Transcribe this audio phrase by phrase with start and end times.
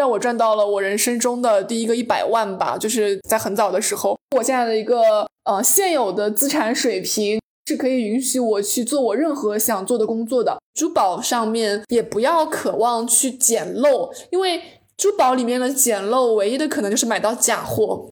[0.00, 4.16] 让我赚到了我人生中的第一个一百万吧，就是在很早的时候。
[4.34, 10.58] 我现在的一个呃现有的资产水平是可以允许我去做我任何想做的工作的。
[10.74, 14.62] 珠宝上面也不要渴望去捡漏，因为
[14.96, 18.08] 珠宝里面的捡漏唯一的可能就是买到假货。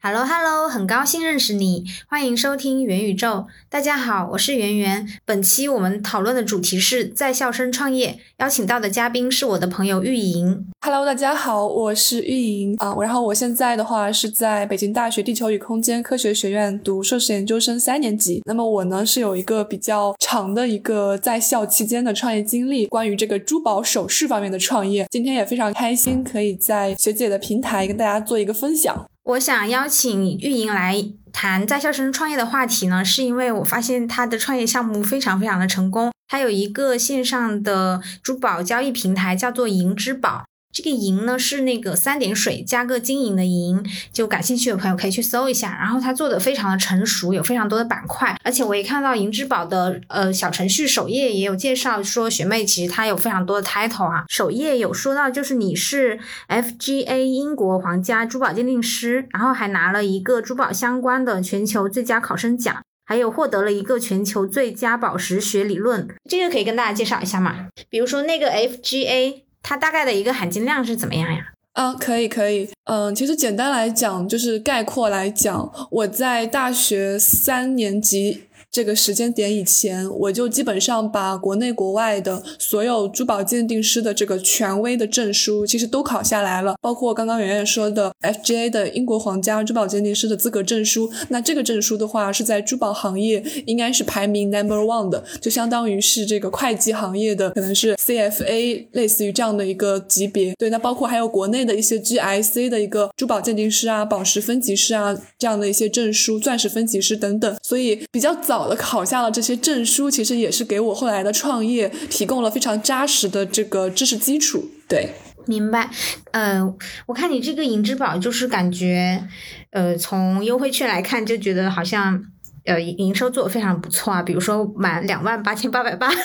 [0.00, 3.48] Hello Hello，很高兴认识你，欢迎收听元宇宙。
[3.68, 5.04] 大家好，我是圆圆。
[5.24, 10.64] 本期我们讨论的主题是在校生创业，邀请到的嘉宾是我的朋友玉莹。
[10.82, 12.94] Hello，大家好，我是玉莹啊。
[13.00, 18.40] 然后我现在的话是在北京大学地球与空间科学学院读硕士研究生三年级。
[18.46, 25.08] 那么我呢是有一个比较长的一个在校期间的创业经历，关于这个珠宝首饰方面的创业。
[25.10, 29.04] 今天也非常开心，可以在学姐的平台跟大家做一个分享。
[29.28, 40.44] 我想邀请运营来谈在校生创业的话题呢，是因为我发现他的创业项目非常非常的成功，他有一个线上的珠宝交易平台，叫做银之宝。
[40.70, 45.76] 这个银呢是那个三点水加个金银的银，就感兴趣的朋友可以去搜一下。
[45.78, 67.68] 然后它做的非常的成熟，有非常多的板块，而且我也看到银之宝的呃小程序首页也有介绍说学妹其实她有非常多的 title 啊，首页有说到就是你是 FGA 英国皇家珠宝鉴定师，然后还拿了一个珠宝相关的全球最佳考生奖，还有获得了一个全球最佳宝石学理论，这个可以跟大家介绍一下嘛？
[67.88, 69.47] 比如说那个 FGA。
[69.62, 71.52] 它大概的一个含金量是怎么样呀？
[71.74, 78.47] 嗯，可以可以，嗯，其实简单来讲，就是概括来讲，我在大学三年级。
[78.78, 91.10] 这个时间点以前，我就基本上把国内国外的所有珠宝鉴定师的这个权威的证书，其实都考下来了，包括刚刚圆圆说的 FGA 的英国皇家珠宝鉴定师的资格证书。
[91.30, 100.54] 那这个证书的话，是在珠宝行业应该是排名 number one 的，就相当于是这个会计行业的可能是 CFA 类似于这样的一个级别。
[100.56, 107.56] 对，那包括还有国内的一些 GIC 的一个珠宝鉴定师啊、宝石分级师啊这样的一些证书、钻石分级师等等。
[107.64, 108.67] 所以比较早。
[108.76, 114.68] 考下了这些证书，其实也是给我后来的创业提供了非常扎实的这个知识基础。
[114.88, 115.14] 对，
[115.46, 115.90] 明白。
[116.32, 116.62] 呃，
[117.06, 119.26] 我看你这个银之宝，就是感觉，
[119.70, 122.22] 呃，从优惠券来看，就觉得好像，
[122.64, 124.22] 呃，营收做的非常不错啊。
[124.22, 126.10] 比如说满两万八千八百八。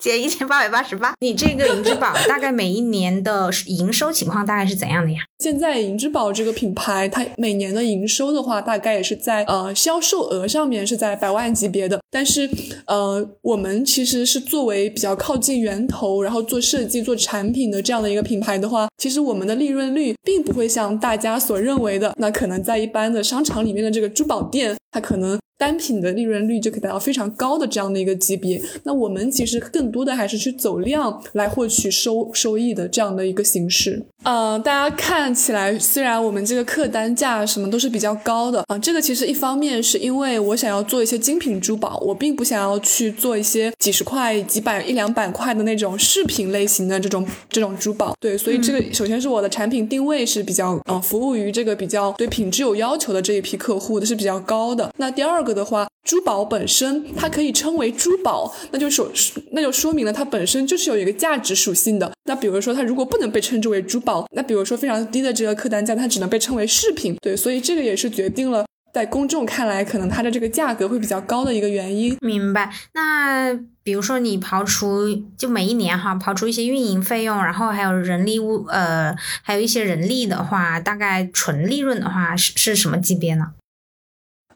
[0.00, 5.18] 减一千八百八十八，你这个银之宝大概每一年的营收情况大概是怎样的呀？
[5.40, 11.98] 现在银之宝这个品牌，它每年的营收的话，大概也是在呃销售额上面是在百万级别的。
[12.10, 12.48] 但是
[12.86, 25.40] 呃，我们其实是作为比较靠近源头，然后做设计、做产品的这样的一个品牌的话，其实我们的利润率并不会像大家所认为的，那可能在一般的商场里面的这个珠宝店，它可能。
[25.60, 28.58] 单品的利润率就可以达到非常高的这样的一个级别。
[28.84, 34.02] 那我们其实更多的还是去走量来获取收收益的这样的一个形式。
[34.22, 48.16] 呃，大家看起来虽然我们这个客单价什么都是比较高的啊，这个其实一方面是因为我想要做一些精品珠宝，我并不想要去做一些几十块、几百、一两百块的那种饰品类型的这种这种珠宝。
[48.18, 54.90] 对，所以这个首先是我的产品定位是比较呃服务于这个比较对品质有要求的这一批客户的是比较高的。
[54.96, 55.50] 那第二个。
[55.50, 59.10] 的话，珠宝本身它可以称为珠宝，那就说
[59.50, 62.12] 那就说明了它本身就是有一个价值属性的。
[62.26, 67.16] 那比如说它如果不能被称之为珠宝，那比如说非常低的这个客单价，它只能被称为饰品。
[67.20, 72.16] 对，所以这个也是决定了在公众看来可能它的这个价格会比较高的一个原因。
[72.20, 72.72] 明白。
[72.94, 83.52] 那比如说你刨除就每一年哈，刨除一些运营费用，然后还有人力物呃，还有一些人力的话，大概纯利润的话是是什么级别呢？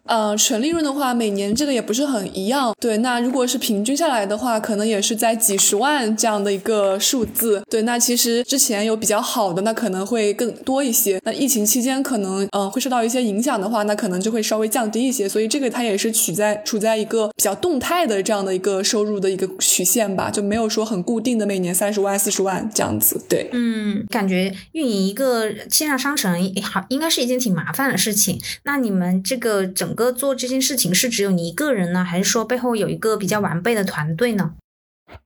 [0.04, 2.74] 呃，纯利润的话，每年这个也不是很一样。
[2.78, 7.62] 对，那如果是平均下来的话，可能也是在几十万这样的一个数字。
[7.70, 11.18] 对，那其实之前有比较好的，那可能会更多一些。
[11.24, 15.26] 那疫情期间可能嗯会受到一些影响的话，那可能就会稍微降低一些。
[15.26, 23.18] 所以这个它也是取在处在一个比较动态的这样的一个收入的一个曲线吧，就没有说很固定的每年三十万、四十万这样子。
[23.26, 28.38] 对，嗯，感觉运营一个线上商城好应该是一件挺麻烦的事情。
[28.64, 29.93] 那你们这个整。
[29.94, 34.54] 整个做这件事情是只有你一个人呢，还是说背后有一个比较完备的团队呢？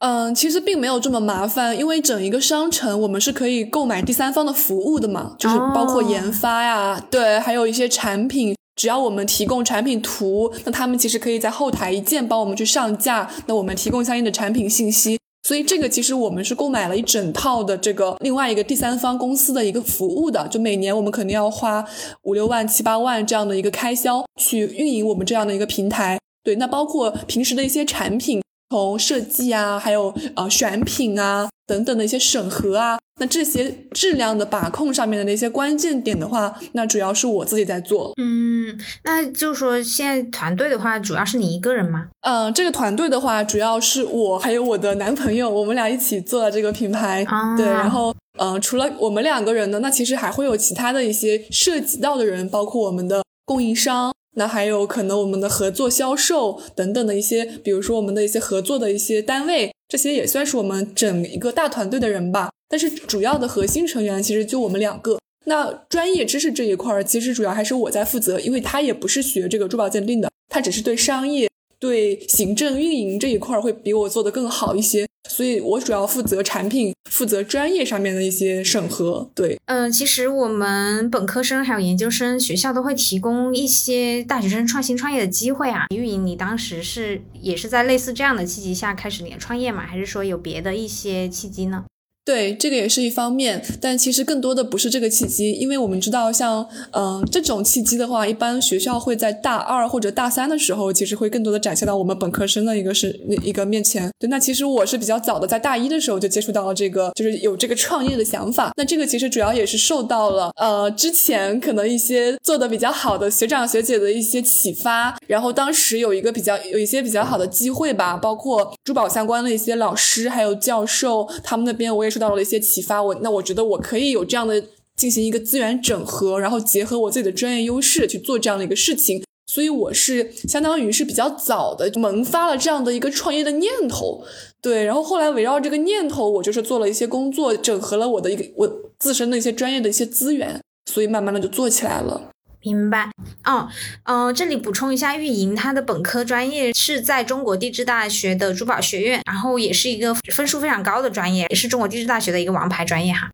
[0.01, 15.19] 嗯，其实并没有这么麻烦，因为整一个商城我们是可以购买第三方的服务的嘛，就是包括研发呀，对，还有一些产品，只要我们提供产品图，那他们其实可以在后台一键帮我们去上架，那我们提供相应的产品信息。
[15.49, 21.83] 所以这个其实我们是购买了一整套的这个另外一个第三方公司的一个服务的，就每年我们肯定要花
[22.25, 26.19] 五六万、七八万这样的一个开销去运营我们这样的一个平台。
[26.45, 38.13] 对，那包括平时的一些产品，从设计啊，还有呃选品啊等等的一些审核啊，那这些质量的把控上面的那些关键点的话，那主要是我自己在做。
[38.21, 42.09] 嗯，那就是说现在团队的话，主要是你一个人吗？
[42.21, 47.27] 嗯，这个团队的话，主要是我还有我的男朋友，我们俩一起做了这个品牌。
[47.57, 54.13] 对，然后嗯，除了我们两个人呢，那其实还会有其他的一些涉及到的人，包括我们的供应商。
[54.39, 62.51] 那还有可能我们的合作销售等等的一些，比如说我们的一些合作的一些单位，这些也算是我们整一个大团队的人吧。
[62.71, 65.19] 但是主要的核心成员其实就我们两个。
[65.47, 71.48] 那专业知识这一块儿，其实主要还是我在负责，因为他也不是学这个珠宝鉴定的，他只是对商业、
[71.81, 75.07] 对行政运营这一块儿会比我做的更好一些。
[75.29, 79.31] 所以我主要负责产品，负责专业上面的一些审核。
[79.35, 85.85] 对，嗯，其实我们本科生还有研究生学校都会提供一些大学生创新创业的机会啊。
[85.95, 89.85] 运营，你当时是也是在类似这样的契机下开始你的创业吗？
[89.87, 91.85] 还是说有别的一些契机呢？
[92.29, 104.11] 对，这个也是一方面，但其实更多的不是这个契机，因为我们知道，像嗯这种契机的话，一般学校会在大二或者大三的时候，其实会更多的展现到我们本科生的一个是一个面前。
[104.19, 108.73] 对，那其实我是比较早的，在大一的时候就接触到了这个，就是有这个创业的想法。
[108.77, 122.18] 那这个其实主要也是受到了呃之前可能一些做的比较好的学长学姐的一些启发，然后当时有一个比较有一些比较好的机会吧，包括珠宝相关的一些老师还有教授，他们那边我也是。
[122.19, 124.63] 到了一些启发，我那我觉得我可以有这样的
[124.97, 134.25] 进行一个资源整合，然后结合我自己的专业优势去做这样的一个事情，所以我是相当于是比较早的萌发了这样的一个创业的念头，
[134.61, 138.69] 对，然后后来围绕这个念头，我就是做了一些工作，整合了我的一个我
[138.99, 140.61] 自身的一些专业的一些资源，
[140.91, 142.31] 所以慢慢的就做起来了。
[142.75, 143.11] 明白
[143.45, 143.69] 哦，
[144.05, 153.31] 嗯，这里补充一下，运营它的本科专业是在中国地质大学的珠宝学院，然后也是一个分数非常高的专业，也是中国地质大学的一个王牌专业哈。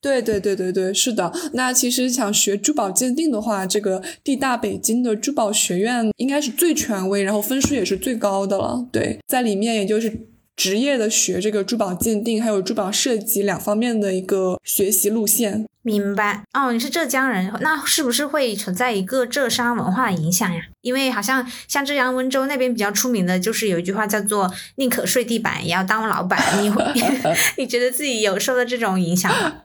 [0.00, 1.32] 对对对对对，是的。
[1.54, 8.86] 那其实想学珠宝鉴定的话，这个地大北京的珠宝学院应该是最权威，然后分数也是最高的了。
[8.92, 15.64] 对，在里面也就是职业的学这个珠宝鉴定，还有珠宝设计两方面的一个学习路线。
[15.84, 20.62] 明白哦，你是浙江人，那是不是会存在一个浙商文化的影响呀？
[20.80, 26.38] 因为好像像浙江温州那边比较出名的，就是有一句话叫做“宁可睡地板也要当老板”。
[26.62, 26.82] 你会
[27.58, 29.56] 你觉得自己有受到这种影响吗？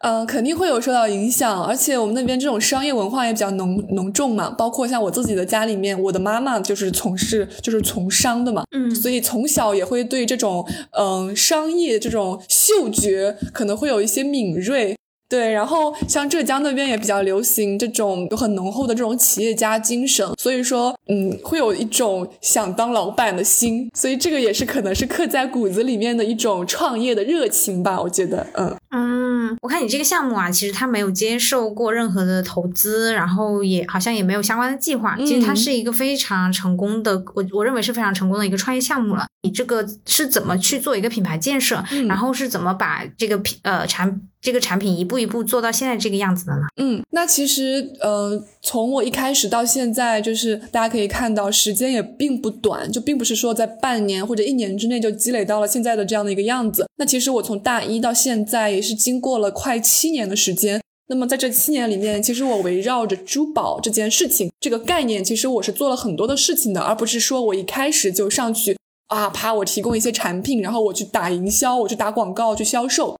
[0.00, 4.50] 嗯， 肯定会有受到影响，而且我们那边这种商业文化也比较浓浓重嘛。
[4.50, 10.68] 包括像我自己的家里面，我的妈妈就是从事就是从商的嘛，嗯，所以从小也会对这种
[10.98, 14.94] 嗯商业这种嗅觉可能会有一些敏锐。
[15.32, 28.76] 对，然后像浙江那边也比较流行这种有很浓厚的这种企业家精神，所以说，嗯，会有一种想当老板的心，所以这个也是可能是刻在骨子里面的一种创业的热情吧，我觉得，嗯。
[28.90, 29.21] 嗯，
[29.60, 39.26] 我看你这个项目啊，其实它没有接受过任何的投资，然后也好像也没有相关的计划，其实它是一个非常成功的，我我认为是非常成功的一个创业项目了。
[39.42, 46.62] 你这个是怎么去做一个品牌建设，然后是怎么把这个品呃产这个产品一步一步做到现在这个样子的呢？
[46.76, 56.86] 嗯，那其实呃，从我一开始到现在，就是大家可以看到时间也并不短，就并不是说在半年或者一年之内就积累到了现在的这样的一个样子。
[56.96, 60.82] 那其实我从大一到现在也是经过了快七年的时间。
[61.08, 68.76] 那么在这七年里面，其实我围绕着珠宝这件事情这个概念，其实我是做了很多的事情的，而不是说我一开始就上去。
[69.08, 73.18] 啊，啪我提供一些产品，然后我去打营销，我去打广告，去销售。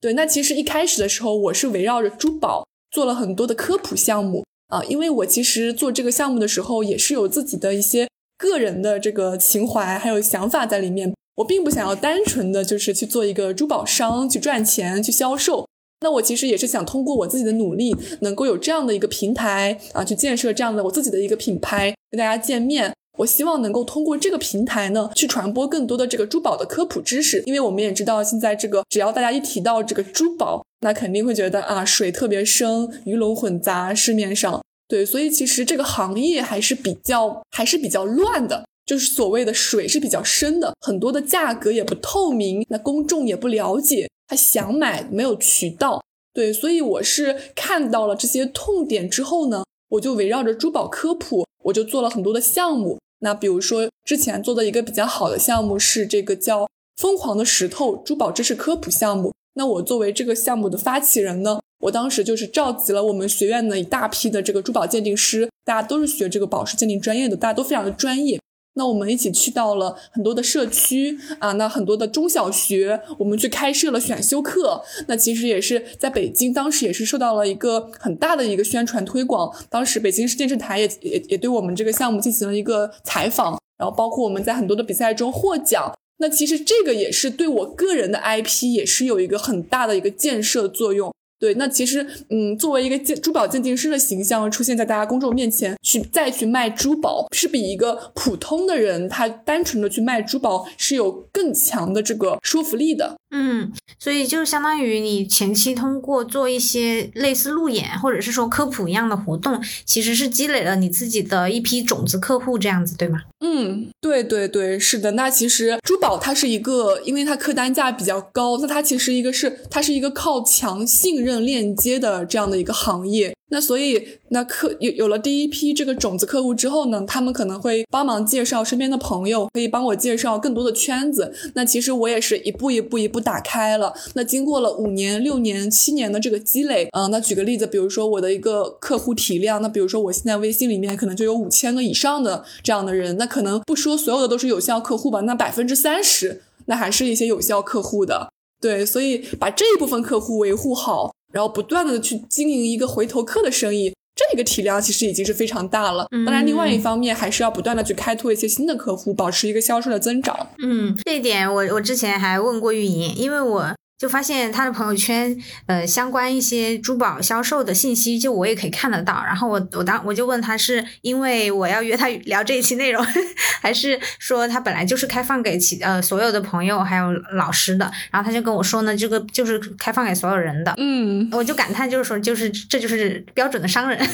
[0.00, 8.08] 对，那其实一开始的时候，我是围绕着珠宝做了很多的科普项目啊，因为我其实做这个项目的时候，也是有自己的一些
[8.38, 11.12] 个人的这个情怀还有想法在里面。
[11.36, 15.66] 我并不想要单纯的就是去做一个珠宝商去赚钱去销售，
[16.00, 22.92] 那我其实也是想通过我自己的努力，能够有这样的一个平台啊，去建设这样的我自己的一个品牌，跟大家见面。
[23.18, 34.60] 我希望能够通过这个平台呢，去传播更多的这个珠宝的科普知识，因为我们也知道现在这个，只要大家一提到这个珠宝，那肯定会觉得啊，水特别深，鱼龙混杂，市面上。
[34.88, 52.98] 对，所以其实这个行业还是比较还是比较乱的，就是所谓的水是比较深的，很多的价格也不透明，那公众也不了解，他想买没有渠道，对，所以我是看到了这些痛点之后呢，我就围绕着珠宝科普，我就做了很多的项目。
[53.20, 56.68] 那比如说，之前做的一个比较好的项目是这个叫
[57.00, 59.32] “疯狂的石头”珠宝知识科普项目。
[59.54, 68.38] 那我作为这个项目的发起人呢，我当时就是召集了我们学院的一大批的这个珠宝鉴定师，大家都是学这个宝石鉴定专业的，大家都非常的专业。
[68.76, 74.82] 那我们一起去到了很多的社区啊，那很多的中小学，我们去开设了选修课。
[75.06, 79.54] 那其实也是在北京，当时也是受到了一个很大的一个宣传推广。
[79.70, 85.96] 当时北京市电视台也也也对我们这个项目进行了一个采访，然后包括我们在很多的比赛中获奖。
[86.18, 91.12] 那其实这个也是对我个人的 IP 也是有一个很大的一个建设作用。
[91.44, 103.16] 对，那其实，嗯，作为一个鉴珠宝鉴定师的形象出现在大家公众面前，去再去卖珠宝，是比一个普通的人他单纯的去卖珠宝是有更强的这个说服力的。
[103.36, 113.22] 嗯，所以就相当于你前期通过做一些类似路演或者是说科普一样的活动，其实是积累了你自己的一批种子客户，这样子对吗？
[113.40, 115.10] 嗯，对对对，是的。
[115.10, 123.32] 那其实珠宝它是一个，因为它客单价比较高，那它其实一个是它是一个靠强信任链接的这样的一个行业。
[123.50, 131.32] 那所以，那客有有了第一批这个种子客户之后呢，他们可能会帮忙介绍身边的朋友，可以帮我介绍更多的圈子。
[131.54, 133.94] 那其实我也是一步一步一步打开了。
[134.14, 148.32] 那经过了五年、六年、七年的这个积累，嗯，那举个例子，比如说我的一个客户体量，那比如说我现在微信里面可能就有五千个以上的这样的人，那可能不说所有的都是有效客户吧，那百分之三十那还是一些有效客户的。
[148.60, 151.12] 对，所以把这一部分客户维护好。
[151.34, 156.06] 然后不断的去经营一个回头客的生意，这个体量其实已经是非常大了。
[156.24, 160.46] 当然，另外一方面还是要不断的去开拓一些新的客户，保持一个销售的增长。
[160.62, 163.74] 嗯，这一点我我之前还问过运营，因为我。
[163.98, 165.36] 就发现他的朋友圈，
[165.66, 169.22] 呃，相关一些珠宝销售的信息，就我也可以看得到。
[169.24, 173.04] 然后我我当我就问他，是因为我要约他聊这一期内容，
[173.62, 177.90] 还是说他本来就是开放给其呃所有的朋友还有老师的？
[178.10, 180.74] 然后他就跟我说呢，这个就是开放给所有人的。
[180.76, 183.98] 嗯，我就感叹，就是说，就是这就是标准的商人。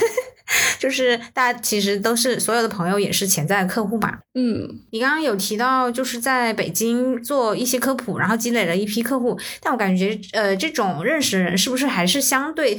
[0.81, 4.19] 就是大家其实都是所有的朋友也是潜在的客户嘛。
[4.35, 12.79] 嗯，你刚刚有提到就是在北京做一些科普，然后积累了一批客户，但我感觉呃这种认识人是不是还是相对，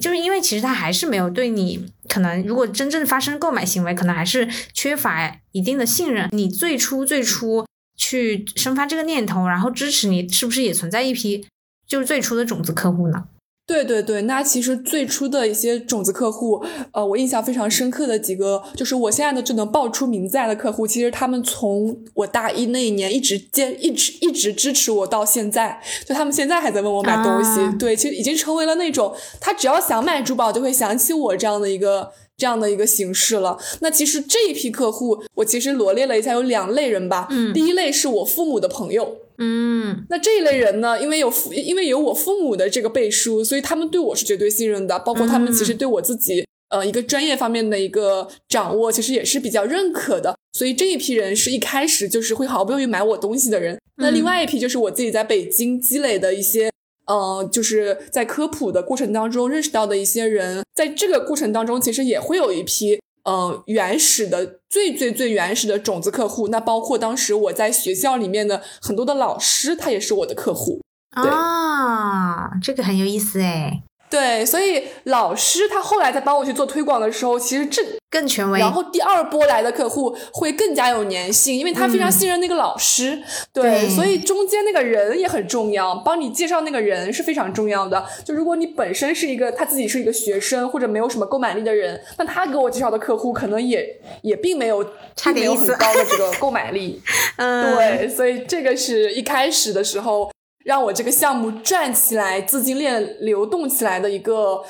[0.00, 6.28] 就是因为其实他还是没有对你可能如果真正发生购买行为，可能还是缺乏一定的信任。
[6.32, 11.46] 你最初最初去生发这个念头，然后支持你，是不是也存在一批
[11.86, 13.24] 就是最初的种子客户呢？
[13.64, 33.56] 对对对，那其实最初的一些种子客户，呃，我印象非常深刻的几个，就是我现在的就能报出名字来的客户，其实他们从我大一那一年一直坚一直一直支持我到现在，就他们现在还在问我买东西，对，其实已经成为了那种他只要想买珠宝就会想起我这样的一个这样的一个形式了。
[33.80, 39.16] 那其实这一批客户，我其实罗列了一下，有两类人吧，嗯，第一类是我父母的朋友。
[39.44, 41.02] 嗯，那这一类人呢？
[41.02, 44.96] 因为有父，因为有我父母的这个背书，所以他们对我是绝对信任的。
[45.00, 50.36] 包括他们其实对我自己，呃，一个专业方面的一个掌握，其实也是比较认可的。
[50.52, 53.76] 所以这一批人是一开始就是会毫不犹豫买我东西的人。
[53.96, 56.70] 那另外一批就是我自己在北京积累的一些，
[57.08, 60.62] 呃，就是在科普的过程当中认识到的一些人。
[60.72, 63.00] 在这个过程当中，其实也会有一批。
[63.24, 70.80] 嗯，原始的最最最原始的种子客户，那包括当时我在学校里面的很多的老师，他也是我的客户。
[71.10, 73.82] 啊，这个很有意思哎。
[74.12, 78.60] 对，所以老师他后来在帮我去做推广的时候，其实这更权威。
[78.60, 83.22] 然后第二波来的客户会更加有粘性，因为他非常信任那个老师。
[83.54, 88.04] 对，所以中间那个人也很重要，帮你介绍那个人是非常重要的。
[88.22, 94.84] 就如果你本身是一个他自己是一个学生或者没有什么购买力的人，那他给我介绍的客户可能也也并没有
[95.16, 97.00] 差没有很高的这个购买力。
[97.38, 100.30] 嗯，对，所以这个是一开始的时候。
[100.64, 104.64] 让我这个项目转起来，资金链流动起来的一个，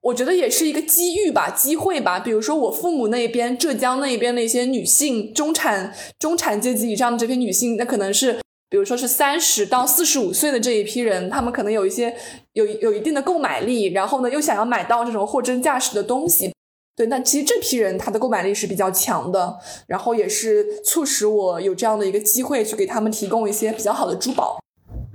[0.00, 2.20] 我觉得也是一个机遇吧，机会吧。
[2.20, 12.14] 比如说我父母那边，浙江那边的一些女性中产、中产阶级以上的这批女性，那可能是，比如说是三十到四十五岁的这一批人，他们可能有一些
[12.52, 16.52] 有有一定的购买力，然后呢又想要买到这种货真价实的东西。
[16.96, 24.60] 对，那其实这批人他的购买力是比较强的，然后也是促使我有这样的一个机会去给他们提供一些比较好的珠宝。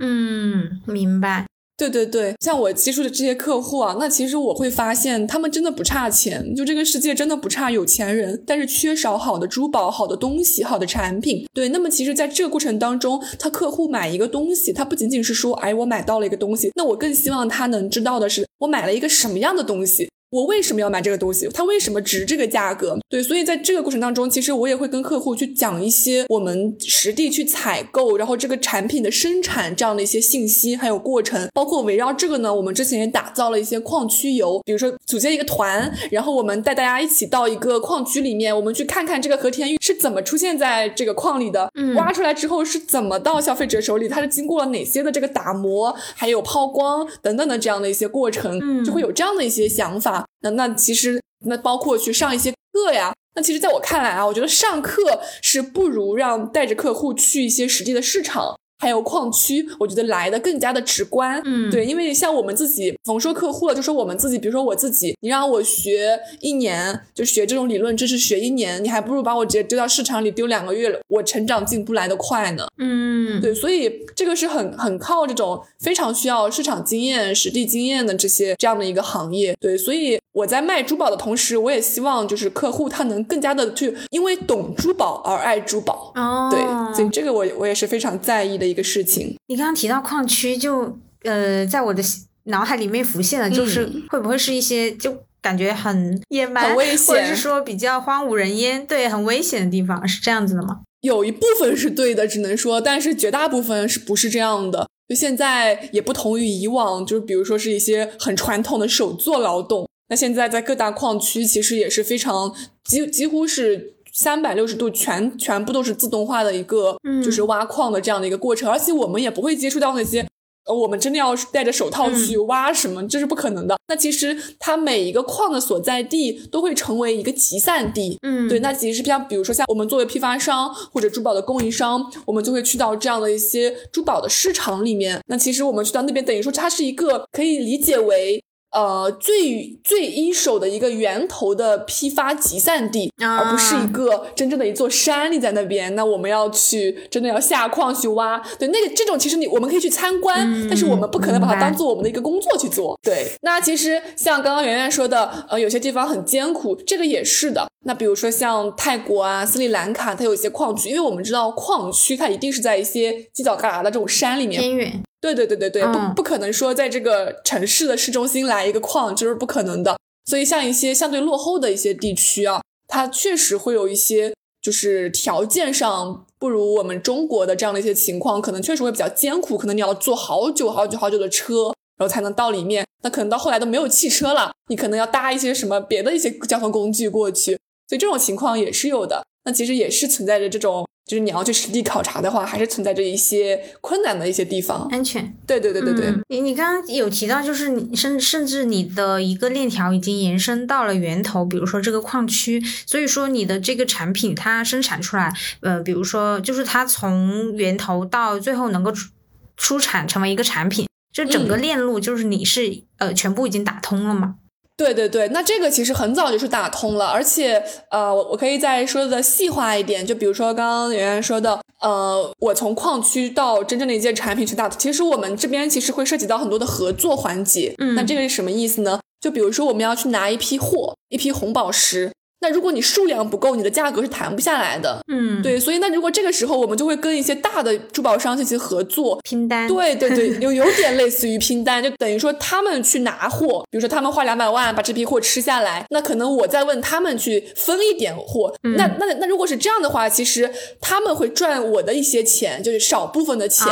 [0.00, 1.46] 嗯，明白。
[1.76, 11.46] 对对对，像我接触的这些客户啊，那其实我会发现他们真的不差钱，就这个世界真的不差有钱人，但是缺少好的珠宝、好的东西、好的产品。
[11.54, 20.10] 对，那么其实在这个过程当中，他客户买一个东西，他不仅仅是说，哎，我买到了一个东西，那我更希望他能知道的是，我买了一个什么样的东西。
[20.30, 21.48] 我为什么要买这个东西？
[21.52, 22.96] 它为什么值这个价格？
[23.08, 50.19] 对，所以在这个过程当中，其实我也会跟客户去讲一些我们实地去采购，然后这个产品的生产这样的一些信息，还有过程，包括围绕这个呢，我们之前也打造了一些矿区游，比如说组建一个团，然后我们带大家一起到一个矿区里面，我们去看看这个和田玉是怎么出现在这个矿里的，挖出来之后是怎么到消费者手里，它是经过了哪些的这个打磨，还有抛光等等的这样的一些过程，就会有这样的一些想法。
[50.40, 58.58] 那那其实那包括去上一些课呀，那其实在我看来啊，我觉得上课是不如让带着客户去一些实际的市场。
[58.80, 88.69] 还有矿区，我觉得来的更加的直观，嗯，对，因为像我们自己甭说客户了，就说我们自己，比如说我自己，你让我学一年，就学这种理论知识学一年，你还不如把我直接丢到市场里丢两个月，我成长进步来的快呢，嗯，对，所以这个是很很靠这种非常需要市场经验、实地经验的这些这样的一个行业，对，所以我在卖珠宝的同时，我也希望就是客户他能更加的去因为懂珠宝而爱珠宝，哦，对，所以这个我我也是非常在意的。
[88.70, 92.02] 一个事情，你刚刚提到矿区，就呃，在我的
[92.44, 100.80] 脑海里面浮现的就是会不会是一些就感觉很野蛮、很危险，或者是说比较荒无人烟，对，很危险的地方，是这样子的吗？
[101.02, 104.86] 有一部分是对的，只能说，但是绝大部分是不是这样的？
[105.08, 113.94] 就现在也不同于以往，就是比如说是一些很传统的手作劳动，那现在在各大矿区其实也是非常几几乎是。
[114.12, 120.26] 三百六十度全全部都是自动化的一个，就是挖矿的这样的一个过程，而且我们也不会接触到那些，
[120.66, 123.76] 呃，我们真的要戴着手套去挖什么，这是不可能的。
[123.88, 128.60] 那其实它每一个矿的所在地都会成为一个集散地，嗯，对。
[128.60, 135.20] 那其实像比如说像我们作为批发商或者珠宝的供应商，我们就会去到这样的一些珠宝的市场里面。
[135.26, 138.42] 那其实我们去到那边，等于说它是一个可以理解为。
[138.72, 145.94] 呃，最最一手的一个源头的批发集散地，而不是一个真正的一座山立在那边。
[145.96, 152.98] 那我们要去真的要下矿去挖，对那个这种其实你我们可以去参观，但是我们不可能把它当做我们的一个工作去做。
[153.02, 157.68] 对，那其实像刚刚圆圆说的，呃，有些地方很艰苦，这个也是的。
[157.84, 165.02] 那比如说像泰国啊、斯里兰卡，它有一些矿区，因为我们知道矿区它一定是在一些犄角旮旯的这种山里面，偏远。
[165.20, 169.98] 对对对对对，不不可能说在这个城市的市中心来一个矿，这是不可能的。
[170.24, 182.86] 所以像一些相对落后的一些地区啊，它确实会有一些就是条件上不如我们中国的这样的一些情况，可能确实会比较艰苦，可能你要坐好久好久好久的车，然后才能到里面。
[183.02, 189.24] 那可能到后来都没有汽车了，你可能要搭一些什么别的一些交通工具过去，所以这种情况也是有的。
[189.44, 190.86] 那其实也是存在着这种。
[191.10, 194.86] 就是你要去实地考察的话，还是存在着一些困难的一些地方。
[194.92, 196.14] 安全，对对对对对。
[196.28, 209.08] 你你刚刚有提到，就是你甚甚至你的一个链条已经延伸到了源头，比如说这个矿区，所以说你的这个产品它生产出来，呃，比如说就是它从源头到最后能够出
[209.56, 214.36] 出产成为一个产品，就整个链路就是你是呃全部已经打通了吗？
[214.80, 227.74] 对对对，那这个其实很早就是打通了，而且呃，我我可以再说的细化一点，就比如说刚刚圆圆说的，呃，我从矿区到真正的一件产品去打，其实我们这边其实会涉及到很多的合作环节。
[227.76, 228.98] 嗯，那这个是什么意思呢？
[229.20, 232.10] 就比如说我们要去拿一批货，一批红宝石。
[232.40, 235.00] 那如果你数量不够，你的价格是谈不下来的。
[235.08, 239.68] 嗯，对，所以那如果这个时候我们就会跟一些大的珠宝商进行合作，拼单。
[239.68, 248.54] 对对对， 有有点类似于拼单，就等于说他们去拿货，比如说他们花两百万把这批货吃下来，那可能我再问他们去分一点货。
[248.62, 250.50] 那那那如果是这样的话，其实
[250.80, 253.66] 他们会赚我的一些钱，就是少部分的钱。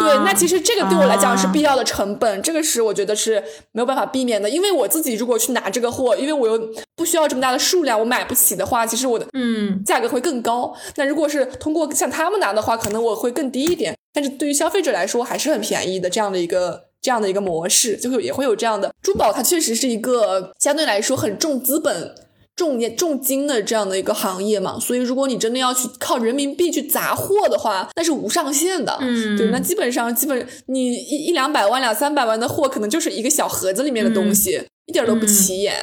[0.00, 6.58] 对，那其实这个对我来讲是必要的成本，这个是我觉得是没有办法避免的，因为我自己如果去拿这个货，因为我又
[6.96, 8.05] 不需要这么大的数量，我。
[8.06, 10.74] 买不起的话，其实我的嗯价格会更高。
[10.96, 13.94] 那如果是通过像他们拿的话，可能我会更低一点。
[14.14, 19.30] 但是对于消费者来说，还是很便宜的这样的一个这样的一个模式，就会也会有这样的珠宝。
[19.30, 22.14] 它确实是一个相对来说很重资本、
[22.56, 24.78] 重重金的这样的一个行业嘛。
[24.80, 28.96] 所以如果你真的要去靠人民币去砸货的话，那是无上限的。
[29.02, 35.74] 嗯，对，那基本上基本你一一两百万、两三百万的货，可能就是一个小盒子里面的东西，一点都不起眼。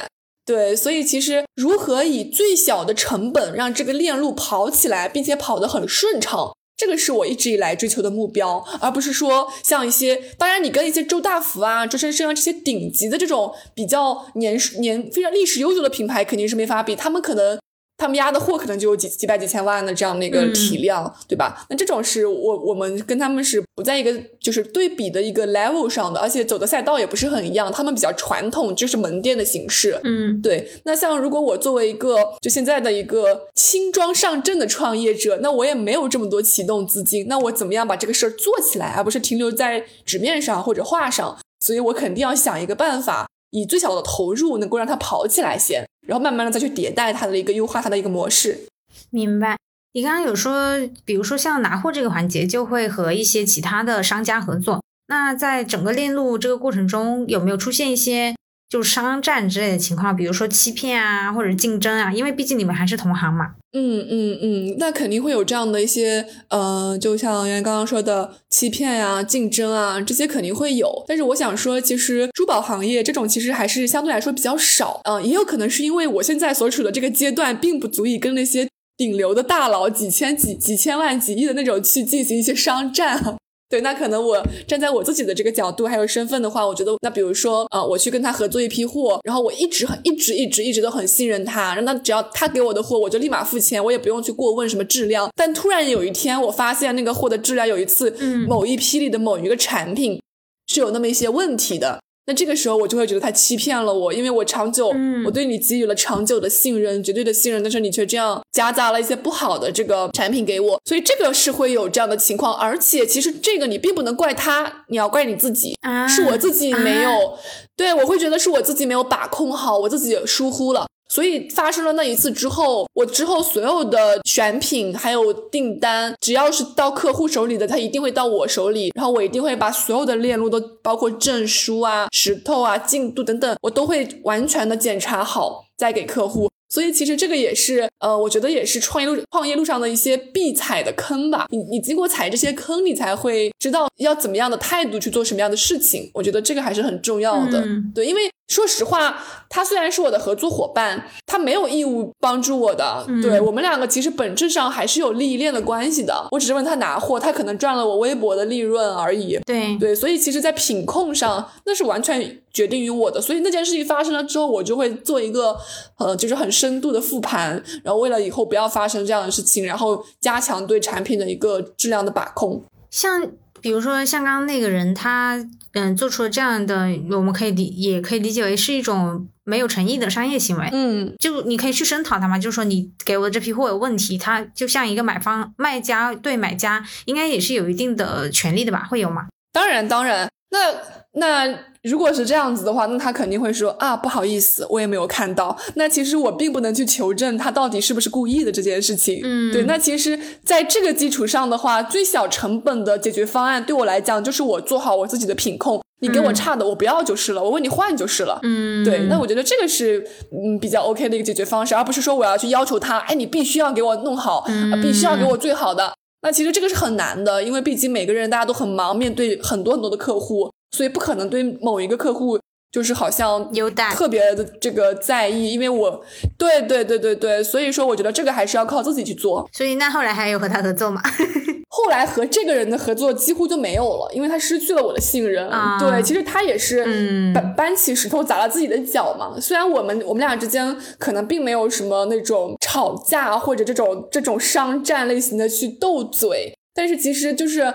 [0.46, 17.58] 对，所以其实如何以最小的成本让这个链路跑起来，并且跑得很顺畅，这个是我一直以来追求的目标，而不是说像一些，当然你跟一些周大福啊、周生生啊这些顶级的这种比较年年非常历史悠久的品牌肯定是没法比，他们可能
[17.96, 21.64] 他们压的货可能就有几几百几千万的这样的一个体量，对吧？
[21.70, 27.72] 那这种是我我们跟他们是不在一个就是对比的一个 level 上的，而且走的赛道也不是很一样。
[27.72, 29.98] 他们比较传统，就是门店的形式。
[30.04, 30.68] 嗯，对。
[30.84, 41.38] 那像如果我作为一个就现在的一个轻装上阵的创业者，那我也没有这么多启动资金，那我怎么样把这个事儿做起来，而不是停留在纸面上或者画上？
[41.60, 45.86] 所以我肯定要想一个办法，以最小的投入能够让它跑起来先。
[46.06, 48.68] 然后慢慢的再去迭代它的一个优化它的一个模式。
[49.08, 49.56] 明白。
[49.94, 54.82] 你刚刚有说，比如说像拿货这个环节，就会和一些其他的商家合作。
[55.06, 58.34] 那在整个链路这个过程中，有没有出现一些？
[58.68, 63.54] 就商战之类的情况，比如说欺骗啊，或者竞争啊，因为毕竟你们还是同行嘛。
[63.76, 71.04] 嗯嗯嗯，那肯定会有这样的一些，呃，就像原来刚刚说的欺骗呀、竞争啊，这些肯定会有。
[71.08, 75.00] 但是我想说，其实珠宝行业这种其实还是相对来说比较少。
[75.04, 83.36] 嗯，也有可能是因为我现在所处的这个阶段，并不足以跟那些顶流的大佬几千几几千万、几亿的那种去进行一些商战。
[83.74, 95.28] 对，那可能我站在我自己的这个角度还有身份的话，我觉得那比如说，呃，我去跟他合作一批货，然后我一直很一直一直一直都很信任他，让他只要他给我的货，我就立马付钱，我也不用去过问什么质量。
[95.34, 100.20] 但突然有一天，我发现那个货的质量有一次，某一批里的某一个产品
[100.68, 101.98] 是有那么一些问题的。
[102.26, 104.90] 那这个时候我就会觉得他欺骗了我，因为我长久，
[105.26, 112.54] 我对你给予了长久的信任，绝对的信任，但是你却这样夹杂了一些不好的这个产品给我，所以这个是会有这样的情况。
[112.54, 115.76] 而且其实这个你并不能怪他，你要怪你自己，
[116.08, 117.38] 是我自己没有，
[117.76, 120.86] 对我会觉得是我自己没有把控好，我自己疏忽了。
[121.08, 135.66] 所以发生了那一次之后，我之后所有的选品还有订单，只要是到客户手里的，他一定会到我手里，然后我一定会把所有的链路都包括证书啊、石头啊、进度等等，我都会完全的检查好。
[135.76, 136.48] 再给客户。
[136.70, 141.46] 所以其实这个也是，呃，我觉得也是创业路创业路上的一些必踩的坑吧。
[141.50, 146.10] 你你经过踩这些坑，你才会知道要怎么样的态度去做什么样的事情。
[146.14, 147.64] 我觉得这个还是很重要的。
[147.94, 153.06] 对，因为说实话，他虽然是我的合作伙伴，他没有义务帮助我的。
[153.22, 156.26] 对我们两个其实本质上还是有利益链的关系的。
[156.32, 159.38] 我只是问他拿货，他可能赚了我微薄的利润而已。
[159.46, 163.20] 对对，所以其实，在品控上，那是完全决定于我的。
[163.20, 165.56] 所以那件事情发生了之后，我就会做一个，
[165.98, 172.62] 呃，就是很深度的复盘，然后为了以后不要发生这样的事情，然后加强对产品的一个质量的把控。
[172.90, 173.26] 像
[173.60, 180.68] 比如说像刚刚那个人，他嗯做出了这样的，我们可以理也可以理解为是一种没有诚意的商业行为。
[180.70, 188.86] 嗯，就你可以去声讨他嘛，就是说你给我的这批货有问题，他就像一个买方卖家对买家，应该也是有一定的权利的吧？
[188.88, 189.26] 会有吗？
[189.52, 190.74] 当然，当然，那
[191.14, 191.58] 那。
[191.84, 195.54] 如果是这样子的话，那他肯定会说啊，不好意思，我也没有看到。
[195.74, 199.20] 那其实我并不能去求证他到底是不是故意的这件事情。
[199.22, 199.64] 嗯，对。
[199.64, 205.82] 那其实在这个基础上的话，最小成本的解决方案对我来讲，就是我做好我自己的品控。
[206.00, 208.40] 你给我差的，我不要就是了，我问你换就是了。
[208.42, 209.00] 嗯，对。
[209.10, 214.46] 那我觉得这个是嗯比较 OK 的一个解决方式，而不是说我要去要求他，哎，你必须要给我弄好，
[214.80, 215.92] 必须要给我最好的。
[216.22, 222.38] 那其实这个是很难的，因为毕竟每个人大家都很忙，面对很多很多的客户，所以不可能对某一个客户。
[222.74, 223.52] 就是好像
[223.92, 226.04] 特别的这个在意，因为我
[226.36, 229.48] 对对对对对，所以说我觉得这个还是要靠自己去做。
[229.52, 231.00] 所以那后来还有和他合作吗？
[231.70, 235.48] 后来和这个人的合作几乎就没有了，因为他失去了我的信任。
[235.48, 236.84] 啊对，其实他也是
[237.32, 239.38] 搬搬起石头砸了自己的脚嘛。
[239.40, 247.72] 虽然我们我们俩之间可能并没有什么那种吵架或者这种这种商战类型的去斗嘴，但是其实就是。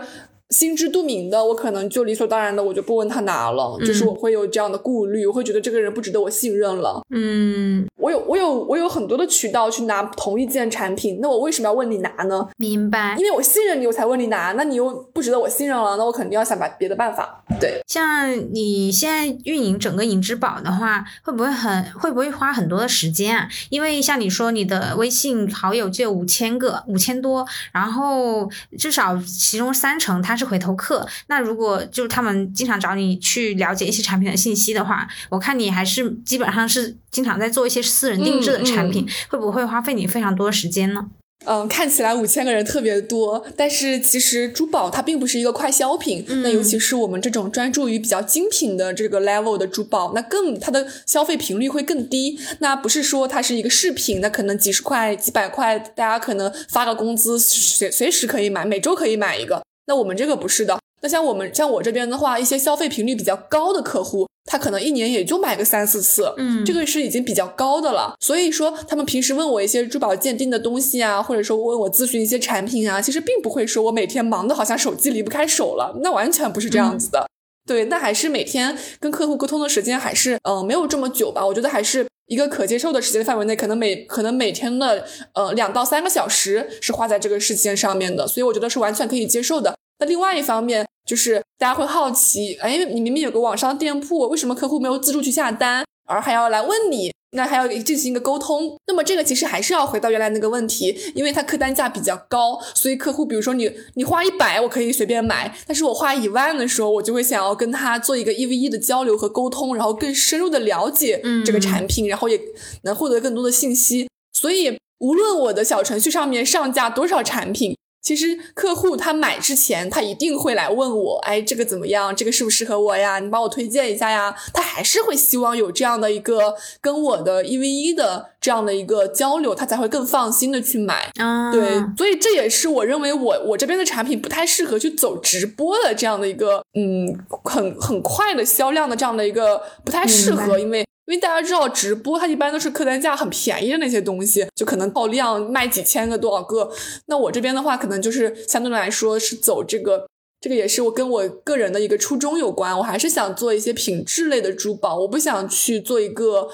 [0.50, 7.02] 心知肚明的，我可能就理所当然的，我就不问他拿了，就是我会有这样的顾虑，我会觉得这个人不值得我信任了。
[7.12, 12.48] 嗯，我有我有我有很多的渠道去拿同一件产品，那我为什么要问你拿呢？
[12.58, 17.44] 明白，因为我信任你，我才问你拿，那你又不值得我信任了，那我肯定要想把别的办法。
[17.60, 23.48] 对，像你现在运营整个银之宝的话，会不会很会不会花很多的时间啊？
[23.70, 30.39] 因为像你说你的微信好友就有五千个，五千多，然后至少其中三成他。
[30.40, 41.08] 是回头客，那如果就是他们经常找你去了解一些产品的信息的话，我看你还是基本上是经常在做一些私人定制的产品，会不会花费你非常多的时间呢？
[41.46, 52.38] 嗯，看起来五千个人特别多，但是其实珠宝它并不是一个快消品，那尤其是我们这种专注于比较精品的这个 level 的珠宝，那更它的消费频率会更低。
[52.60, 59.62] 那不是说它是一个饰品，那可能几十块、几百块，大家可能发个工资随随时可以买，每周可以买一个。
[59.90, 60.78] 那我们这个不是的。
[61.02, 68.14] 那像我们像我这边的话，一些消费频率比较高的客户，他可能一年也就买个三四次，嗯，这个是已经比较高的了。
[68.20, 77.26] 所以说，他们平时问我一些珠宝鉴定的东西啊，或者说问我咨询一些产品啊，其实并不会说我每天忙的好像手机离不开手了，那完全不是这样子的。
[77.66, 89.76] 对，那还是每天跟客户沟通的时间还是嗯没有这么久吧，我觉得还是一个可接受的时间范围内，可能每可能每天的呃两到三个小时是花在这个事件上面的，所以我觉得是完全可以接受的。
[90.00, 97.12] 那另外一方面就是大家会好奇，哎，你明明有个网上店铺，为什么客户没有自助去下单，而还要来问你？
[97.32, 112.42] 那还要进行一个沟通，那么这个其实还是要回到原来那个问题，因为它客单价比较高，所以客户比如说你你花一百我可以随便买，但是我花一万的时候，我就会想要跟他做一个一 v 一的交流和沟通，然后更深入的了解这个产品，然后也
[112.82, 114.10] 能获得更多的信息。
[114.34, 117.76] 所以无论我的小程序上面上架多少产品。
[118.02, 122.16] 其实客户他买之前，他一定会来问我，哎，这个怎么样？
[122.16, 123.20] 这个适不适合我呀？
[123.20, 124.34] 你帮我推荐一下呀。
[124.54, 131.12] 他还是会希望有这样的一个跟我的一 v 一的这样的一个交流，他才会更放心的去买。
[131.18, 140.86] 啊，对，所以这也是我认为我我这边的产品不太适合去走直播的这样的一个，嗯，很很快的销量的这样的一个不太适合，因为。
[141.10, 146.72] 因为大家知道直播，它一般都是客单价很便宜的那些东西，就可能爆量卖几千个多少个。
[147.08, 150.06] 那我这边的话，可能就是相对来说是走这个，
[150.40, 152.78] 这个也是我跟我个人的一个初衷有关。
[152.78, 156.48] 我还是想做一些品质类的珠宝，我不想去做一个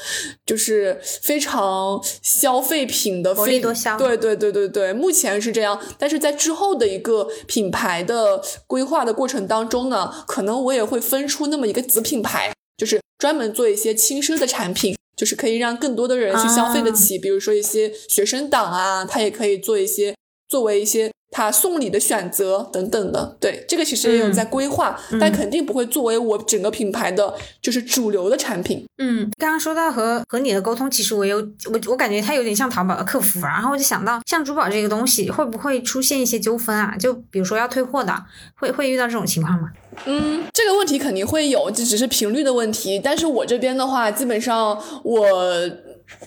[0.46, 3.98] 就是非常消费品的，多销。
[3.98, 5.78] 对对对对对，目前是这样。
[6.00, 12.54] 但是在之后的一个品牌的规划的过程当中呢，可能我也会分出那么一个子品牌。
[12.78, 17.18] 就是专门做一些轻奢的产品，就是可以让更多的人去消费得起。
[17.18, 20.14] 比如说一些学生党啊，他也可以做一些
[20.48, 23.36] 作为一些他送礼的选择等等的。
[23.42, 28.86] 对，这个其实也有在规划，但肯定不会作为我整个品牌的就是主流的产品。
[29.00, 36.96] 嗯，刚刚说到和和你的沟通，其实我有我我感觉它有点像淘宝的客服，然后我就想到像珠宝这个东西会不会出现一些纠纷啊？
[36.98, 38.16] 就比如说要退货的，
[38.56, 39.70] 会会遇到这种情况吗？
[40.06, 42.98] 嗯，这个问题肯定会有，这只是频率的问题。
[42.98, 45.28] 但是我这边的话，基本上我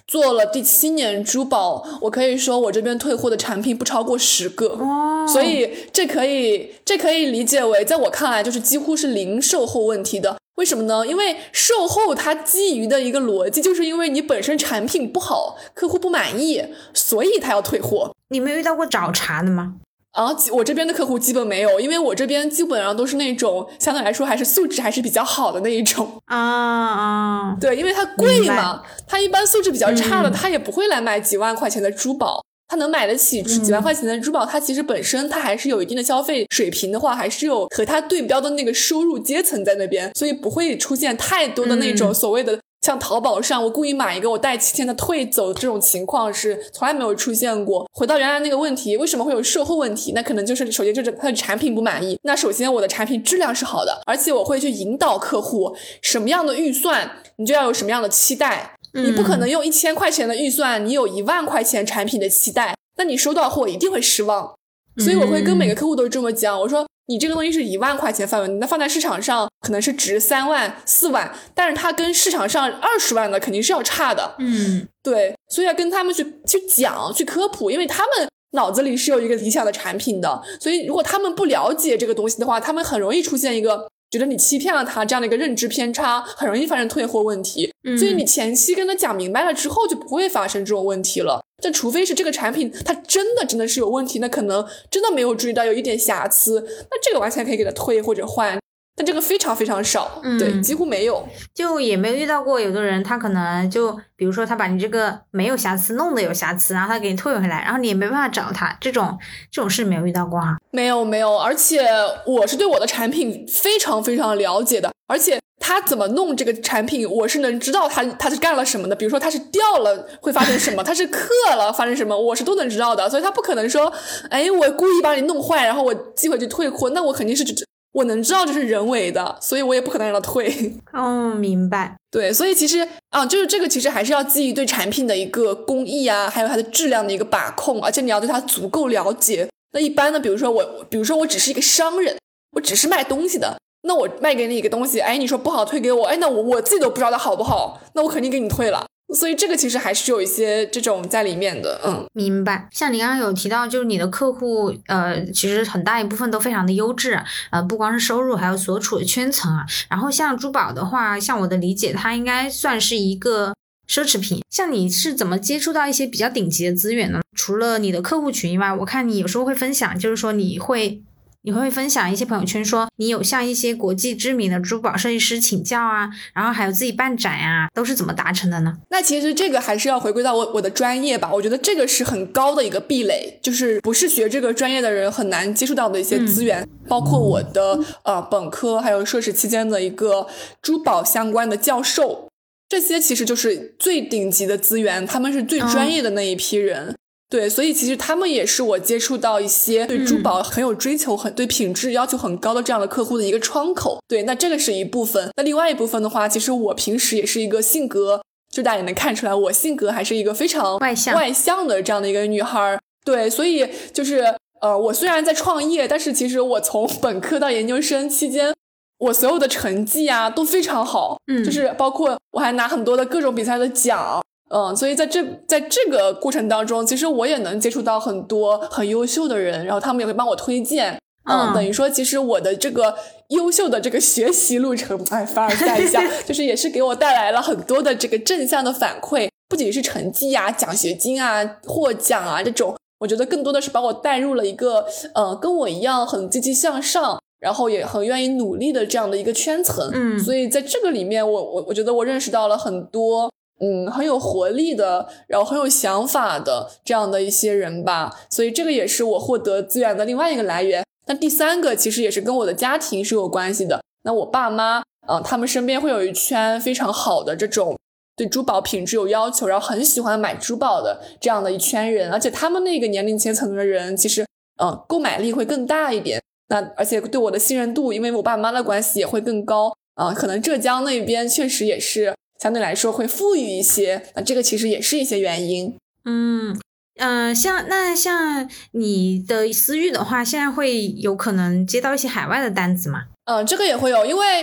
[0.07, 10.37] 做了第七年珠宝，我可以说我这边退货的产品不超过十个，哦，所以这可以这可以理解为，在我看来就是几乎是零售后问题的。
[10.57, 11.07] 为什么呢？
[11.07, 18.13] 因为售后它基于的一个逻辑，就是因为你本身产品不好，客户不满意，所以他要退货。
[18.31, 19.77] 你没遇到过找茬的吗？
[20.13, 26.21] 啊，我这边的客户基本没有，因为我这边基本上都是那种相对来说还是素质还是比较好的那一种。
[26.25, 42.59] 啊啊，对，因为它贵嘛，它一般素质比较差的，他也不会来买几万块钱的珠宝，他能买得起几万块钱的珠宝，他其实本身他还是有一定的消费水平的话，还是有和他对标的那个收入阶层在那边，所以不会出现太多的那种所谓的。
[42.81, 47.87] 像淘宝上，我故意买一个，我带七天的退走这种情况是从来没有出现过。
[47.93, 50.13] 回到原来那个问题，为什么会有售后问题？
[50.15, 52.19] 那可能就是首先就是它的产品不满意。
[52.23, 58.75] 那首先我的产品质量是好的，而且我会去引导客户什么样的预算，你就要有什么样的期待。
[58.95, 64.55] 你不可能用一千块钱的预算，你有一万块钱产品的期待，那你收到货一定会失望。
[64.97, 66.87] 所以我会跟每个客户都这么讲，我说。
[67.09, 74.37] 你这个东西是一万块钱范围，那放在市场上可能是值三万、四万，但是它跟市场上二十万的肯定是要差的。
[74.39, 83.89] 嗯，对，所以要跟他们去去讲、去科普，因为他们脑子里是有一个理想的产品的，所以如果他们不了解这个东西的话，他们很容易出现一个。
[84.11, 87.73] 觉得你欺骗了他这样的一个认知偏差，很容易发生退货问题。
[87.99, 91.43] 所以你前期跟他讲明白了之后，就不会发生这种问题了。
[91.63, 98.59] 但除非是这个产品它真的真的是有问题，那可能真的没有注意到有一点瑕疵，那这个完全可以给他退或者换。
[98.99, 109.17] 但这个非常非常少，对，几乎没有，就也没有遇到过有的人，他可能就比如说他把你这个没有瑕疵弄得有瑕疵，然后他给你退回来，然后你也没办法找他，这种
[109.53, 110.57] 这种事没有遇到过啊。
[110.73, 111.89] 没有没有，而且
[112.27, 118.97] 我是对我的产品非常非常了解的，而且他怎么弄这个产品，我是能知道他他是干了什么的。
[118.97, 123.09] 比如说他是掉了会发生什么，他是刻了发生什么，我是都能知道的。
[123.09, 123.93] 所以他不可能说，
[124.29, 127.68] 哎，我故意把你弄坏，然后我寄回去退货，那我肯定是只。
[127.93, 130.77] 我能知道这是人为的，所以我也不可能让他退。
[130.93, 131.97] 哦，明白。
[132.11, 139.49] 对，所以其实啊，就是这个，其实还是要基于对产品的一个工艺啊，还有它的质量的一个把控，而且你要对它足够了解。
[139.73, 142.17] 那一般呢，比如说我，比如说我只是一个商人，
[142.53, 148.87] 我只是卖东西的，那我卖给你一个东西，哎，你说不好退给我，哎，那我我自己都不知道它好不好，那我肯定给你退了。
[149.15, 152.69] 所以这个其实还是有一些这种在里面的，嗯，明白。
[152.71, 157.19] 像你刚刚有提到，就是你的客户，呃，其实很大一部分都非常的优质，
[157.51, 159.65] 呃，不光是收入，还有所处的圈层啊。
[159.89, 163.55] 然后像珠宝的话，像我的理解，它应该算是一个
[163.89, 164.43] 奢侈品。
[164.51, 167.21] 像你是怎么接触到一些比较顶级的资源呢？
[167.35, 171.03] 除了你的客户群以外，我看你有时候会分享，就是说你会。
[171.49, 178.77] 你会分享一些朋友圈，说你有向一些国际知名的珠宝设计师请教啊，然后还有自己办展呀，都是怎么达成的呢？
[178.91, 181.33] 那其实这个还是要回归到我我的专业吧。
[181.33, 190.27] 我觉得这个是很高的一个壁垒，就是不是学这个专业的人很难接触到的一些资源，包括我的呃本科还有硕士期间的一个
[190.61, 192.29] 珠宝相关的教授，
[192.69, 196.95] 这些其实就是最顶级的资源，他们是最专业的那一批人。
[197.31, 203.99] 对，所以其实他们也是我接触到一些对珠宝很有追求、很对品质要求很高的这样的客户的一个窗口。
[204.09, 205.31] 对，那这个是一部分。
[205.37, 212.81] 那另外一部分的话，其实我平时也是一个性格，就大家也能看出来，我性格还是一个非常外向、外向的这样的一个女孩。
[213.05, 218.55] 对，所以就是呃，我虽然在创业，但是其实我从 本科到研究生期间，
[218.99, 221.21] 我所有的成绩啊都非常好。
[221.27, 224.23] 嗯，就是包括我还拿很多的各种比赛的奖。
[224.51, 230.99] 嗯，所以在这在这个过程当中，其实我也能接触到很多很优秀的人，然后他们也会帮我推荐。
[231.31, 232.95] 嗯，等于说，其实我的这个
[233.29, 249.91] 优秀的这个学习路程，哎，凡尔赛一下，就是也是给我带来了很多的这个正向的反馈，不仅是成绩啊、奖学金啊、获奖啊这种，我觉得更多的是把我带入了一个呃跟我一样很积极向上，然后也很愿意努力的这样的一个圈层。
[249.93, 253.31] 嗯，所以在这个里面，我我我觉得我认识到了很多。
[253.61, 260.85] 嗯，很有活力的，然后很有想法的这样的一些人吧，所以这个也是我获得资源的另外一个来源。
[261.07, 263.83] 那第三个其实也是跟我的家庭是有关系的。
[264.05, 267.77] 那我爸妈，呃，他们身边会有一圈非常好的这种
[268.15, 274.25] 对珠宝品质有要求，然后很喜欢买珠宝的这样的一圈人，而且他们那个年龄阶层的人，其实，
[274.63, 276.23] 嗯，购买力会更大一点。
[276.49, 280.15] 那而且对我的信任度，因为我爸妈的关系也会更高啊。
[280.15, 282.15] 可能浙江那边确实也是。
[282.39, 285.77] 相对来说会富裕一些，那这个其实也是一些原因。
[286.05, 286.59] 嗯
[287.01, 293.05] 嗯，像那像你的私域的话，现在会有可能接到一些海外的单子吗？
[293.27, 294.43] 嗯，这个也会有，因为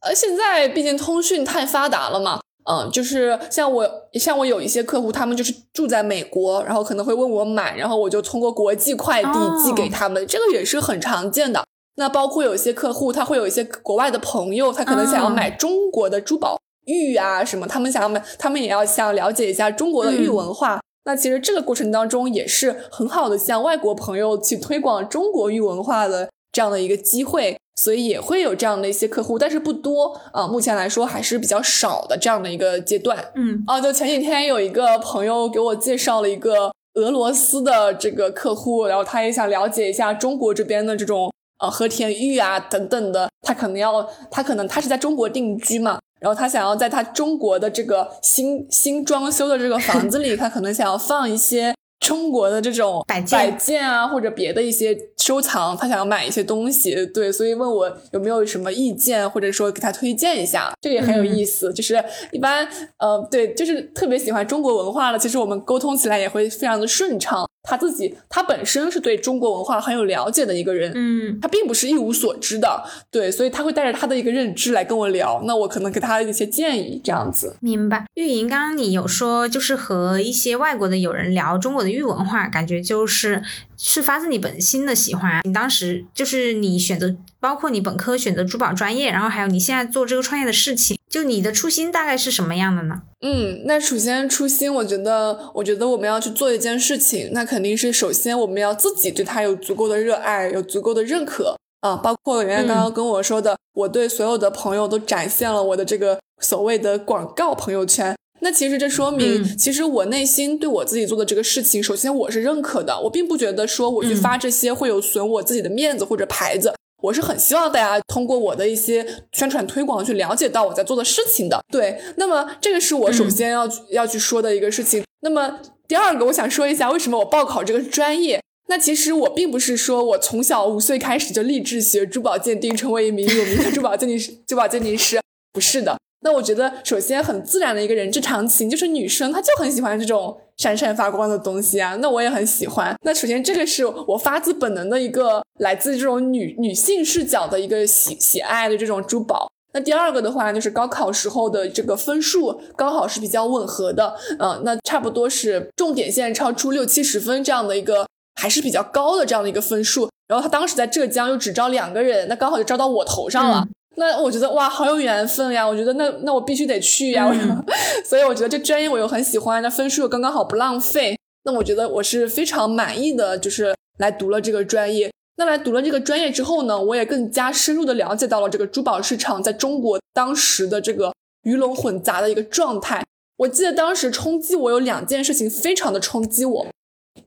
[0.00, 2.40] 呃，现在毕竟通讯太发达了嘛。
[2.68, 9.30] 嗯，就是像我像我有一些客户，他们就是住在美国，然后可能会问我买，然后我就通过国际快递
[9.64, 11.64] 寄给他们，这个也是很常见的。
[11.96, 16.58] 那包括有一些客户，他会有一些国外的朋友，他可能想要买中国的珠宝。
[16.86, 20.80] 玉啊什么，他们想要买，他们也要想了解一下中国的玉文化。
[21.04, 30.48] 那其实这个过程当中也是很好的向外国朋友去推广中国玉文化的这样的一个机会，所以也会有这样的一些客户，但是不多啊。
[30.48, 33.32] 目前来说还是比较少的这样的一个阶段。
[33.36, 46.00] 嗯，啊，就前几天有一个朋友给我介绍了一个俄罗斯的这个客户，然后他也想了解一下中国这边的这种呃和田玉啊等等的，他可能要他可能他是在中国定居嘛。
[46.20, 61.72] 然后他想要在他中国的这个新新装修的这个房子里，他可能想要放一些中国的这种摆摆件啊，或者别的一些收藏，他想要买一些东西，对，所以问我有没有什么意见，或者说给他推荐一下，这也很有意思。
[61.72, 62.66] 就是一般，
[62.98, 67.46] 呃，对，就是特别喜欢中国文化了，其实我们沟通起来也会非常的顺畅。
[67.66, 77.56] 他自己，他本身是对中国文化很有了解的一个人，嗯，他并不是一无所知的，对，所以他会带着他的一个认知来跟我聊，那我可能给他一些建议，这样子。
[77.60, 78.06] 明白。
[78.14, 83.42] 玉莹，刚刚你有说，就是和一些外国的友人聊中国的玉文化，感觉就是
[83.76, 85.40] 是发自你本心的喜欢。
[85.44, 90.96] 你当时就是你选择，包括你本科选择珠宝专业，然后还有你现在做这个创业的事情。
[91.16, 93.00] 就你的初心大概是什么样的呢？
[93.22, 101.96] 嗯，那首先初心，我觉得，我觉得我们要去做一件事情，那肯定是首先我们要自己对它有足够的热爱，有足够的认可啊。
[101.96, 108.14] 包括圆圆刚刚跟我说的，我对所有的朋友都展现了我的这个所谓的广告朋友圈。
[108.40, 116.74] 那其实这说明，其实我内心对我自己做的这个事情，首先我是认可的，我并不觉得说我去发这些会有损我自己的面子或者牌子。
[117.02, 121.62] 我是很希望大家通过我的一些宣传推广去了解到我在做的事情的。
[121.70, 125.04] 对，那么这个是我首先要要去说的一个事情。
[125.20, 128.40] 那么第二个，我想说一下为什么我报考这个专业。
[128.68, 134.32] 那其实我并不是说我从小五岁开始就立志学珠宝鉴定，成为一名有名的珠宝鉴定师。
[134.46, 135.20] 珠宝鉴定师
[135.52, 135.96] 不是的。
[136.26, 141.94] 那我觉得，首先很自然的一个人之常情，就是女生她就很喜欢这种闪闪发光的东西啊。
[142.00, 142.92] 那我也很喜欢。
[143.04, 149.48] 那首先这个是我发自本能的一个来自这种女女性视角的一个喜喜爱的这种珠宝。
[149.72, 158.04] 那第二个的话，就是高考时候的这个分数刚好是比较吻合的，嗯，那差不多是重点线超出六七十分这样的一个，
[158.40, 160.10] 还是比较高的这样的一个分数。
[160.26, 163.64] 然后他当时在浙江又只招两个人，那刚好就招到我头上了。
[163.98, 165.66] 那我觉得哇，好有缘分呀！
[165.66, 167.30] 我觉得那那我必须得去呀！
[168.04, 171.18] 所以我觉得这专业我又很喜欢，那分数又刚刚好不浪费。
[171.44, 175.10] 那我觉得我是非常满意的，就是来读了这个专业。
[175.38, 181.12] 那来读了这个专业之后呢，我也更加深入的了解到了这个珠宝市场在中国当时的这个
[181.44, 183.02] 鱼龙混杂的一个状态。
[183.38, 186.66] 我记得当时冲击我有两件事情，非常的冲击我。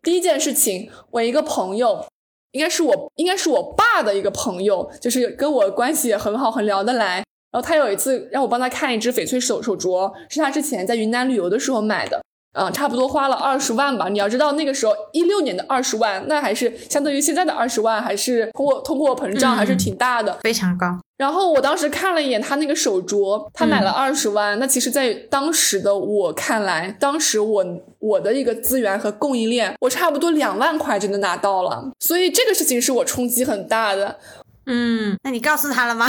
[0.03, 2.05] 第一件事情，我一个朋友。
[2.51, 7.23] 应该是我，应该是我爸的一个朋友，就是跟我关系也很好，很聊得来。
[7.51, 12.21] 然后他有一次让我帮他看一只翡翠手手镯，是他之前在云南旅游的时候买的。
[12.53, 14.09] 嗯，差不多花了二十万吧。
[14.09, 20.97] 你要知道，那个时候一六年的二十万，那还是相对于现在的二十万，还是通过通货膨胀还是挺大的，非常高。
[21.17, 24.57] 然后我当时看了一眼他那个手镯，他买了二十万。
[24.57, 27.65] 那其实，在当时的我看来，当时我
[27.99, 31.91] 我的一个资源和供应链，我差不多两万块就能拿到了。
[31.99, 34.17] 所以这个事情是我冲击很大的。
[34.65, 36.07] 嗯，那你告诉他了吗？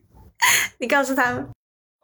[0.80, 1.46] 你告诉他。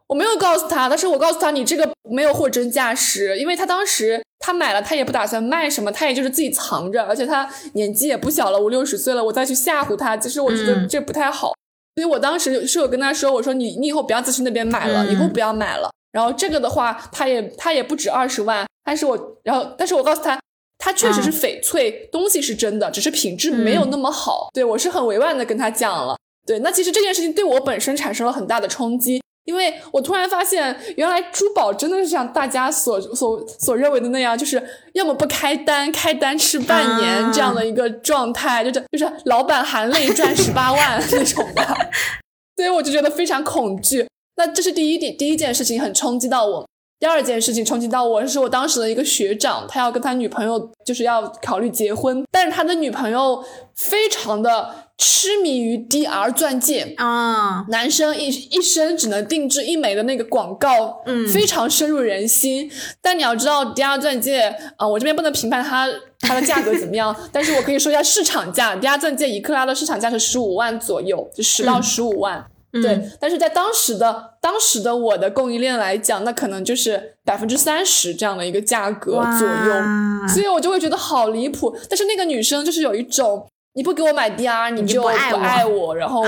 [0.09, 11.53] 我没有告诉他，但是我告诉他你这个没有货真价实，因为他当时他买了，他也不打算卖什么，他也就是自己藏着，而且他年纪也不小了，五六十岁了，我再去吓唬他，其实我觉得这不太好，
[11.97, 15.91] 所以我当时是有跟他说，我说你你以后不要再去那边买了，以后不要买了。
[16.13, 20.39] 然后这个的话，他也他也不止二十万，但是我然后但是我告诉他，
[20.79, 24.49] 他确实是翡翠，东西是真的，只是品质没有那么好。
[24.55, 29.21] 对我是很委婉的跟他讲了，对，那其实这件事情对我本身产生了很大的冲击。
[29.47, 41.63] 因为我突然发现，原来珠宝真的是像大家所所所认为的那样，就是要么不开单，开单吃半年这样的一个状态，就是就是老板含泪赚十八万 那种的，
[42.57, 44.07] 所以我就觉得非常恐惧。
[44.37, 46.67] 那这是第一点，第一件事情很冲击到我。
[46.99, 53.45] 第二件事情冲击到我是我当时的一个学长，他要跟他女朋友就是要考虑结婚，但是他的女朋友
[53.75, 54.87] 非常的。
[54.99, 62.71] 痴迷于 DR 钻戒啊，男生一一生只能定制一枚的那个广告，嗯，非常深入人心。
[63.03, 65.87] 但你要知道，DR 钻戒啊，我这边不能评判它
[66.21, 72.47] 它的价格怎么样， 但是我可以说一下市场价，DR 钻戒一克拉的市场价是十五万左右，就十到十五万。
[72.83, 81.77] 对，但是在当时的当时的我的供应链来讲，那可能就是百分之三十这样的一个价格左右，所以我就会觉得好离谱。
[81.89, 83.47] 但是那个女生就是有一种。
[83.77, 86.25] 你不给我买 DR，你就不爱我，然后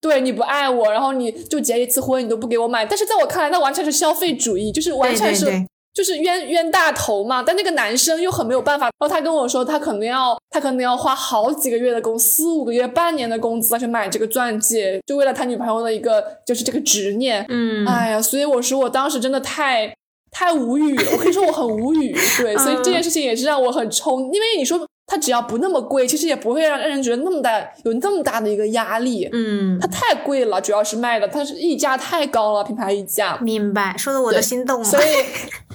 [0.00, 2.86] 对你不爱我，然后你就结一次婚，你都不给我买。
[2.86, 5.46] 但是在我看来，那完全是消费主义，就是完全是
[5.98, 7.42] 就是冤冤大头嘛。
[7.42, 17.44] 但那个男生又很没有办法，然后他跟我说，他可能要他可能要花好几个月的工资，四五个月、半年的工资去买这个钻戒，就为了他女朋友的一个就是这个执念。
[17.48, 19.92] 嗯，哎呀，所以我说我当时真的太
[20.30, 22.16] 太无语了，我可以说我很无语。
[22.38, 24.86] 对，所以这件事情也是让我很冲，因为你说。
[25.10, 29.26] 它只要不那么贵，其实也不会让让人觉得那么大有那么大的一个压力。
[29.32, 33.38] 嗯，它太贵了，主要是卖的它是溢价太高了，品牌溢价。
[33.40, 34.84] 明白，说的我都心动了。
[34.84, 35.04] 所以，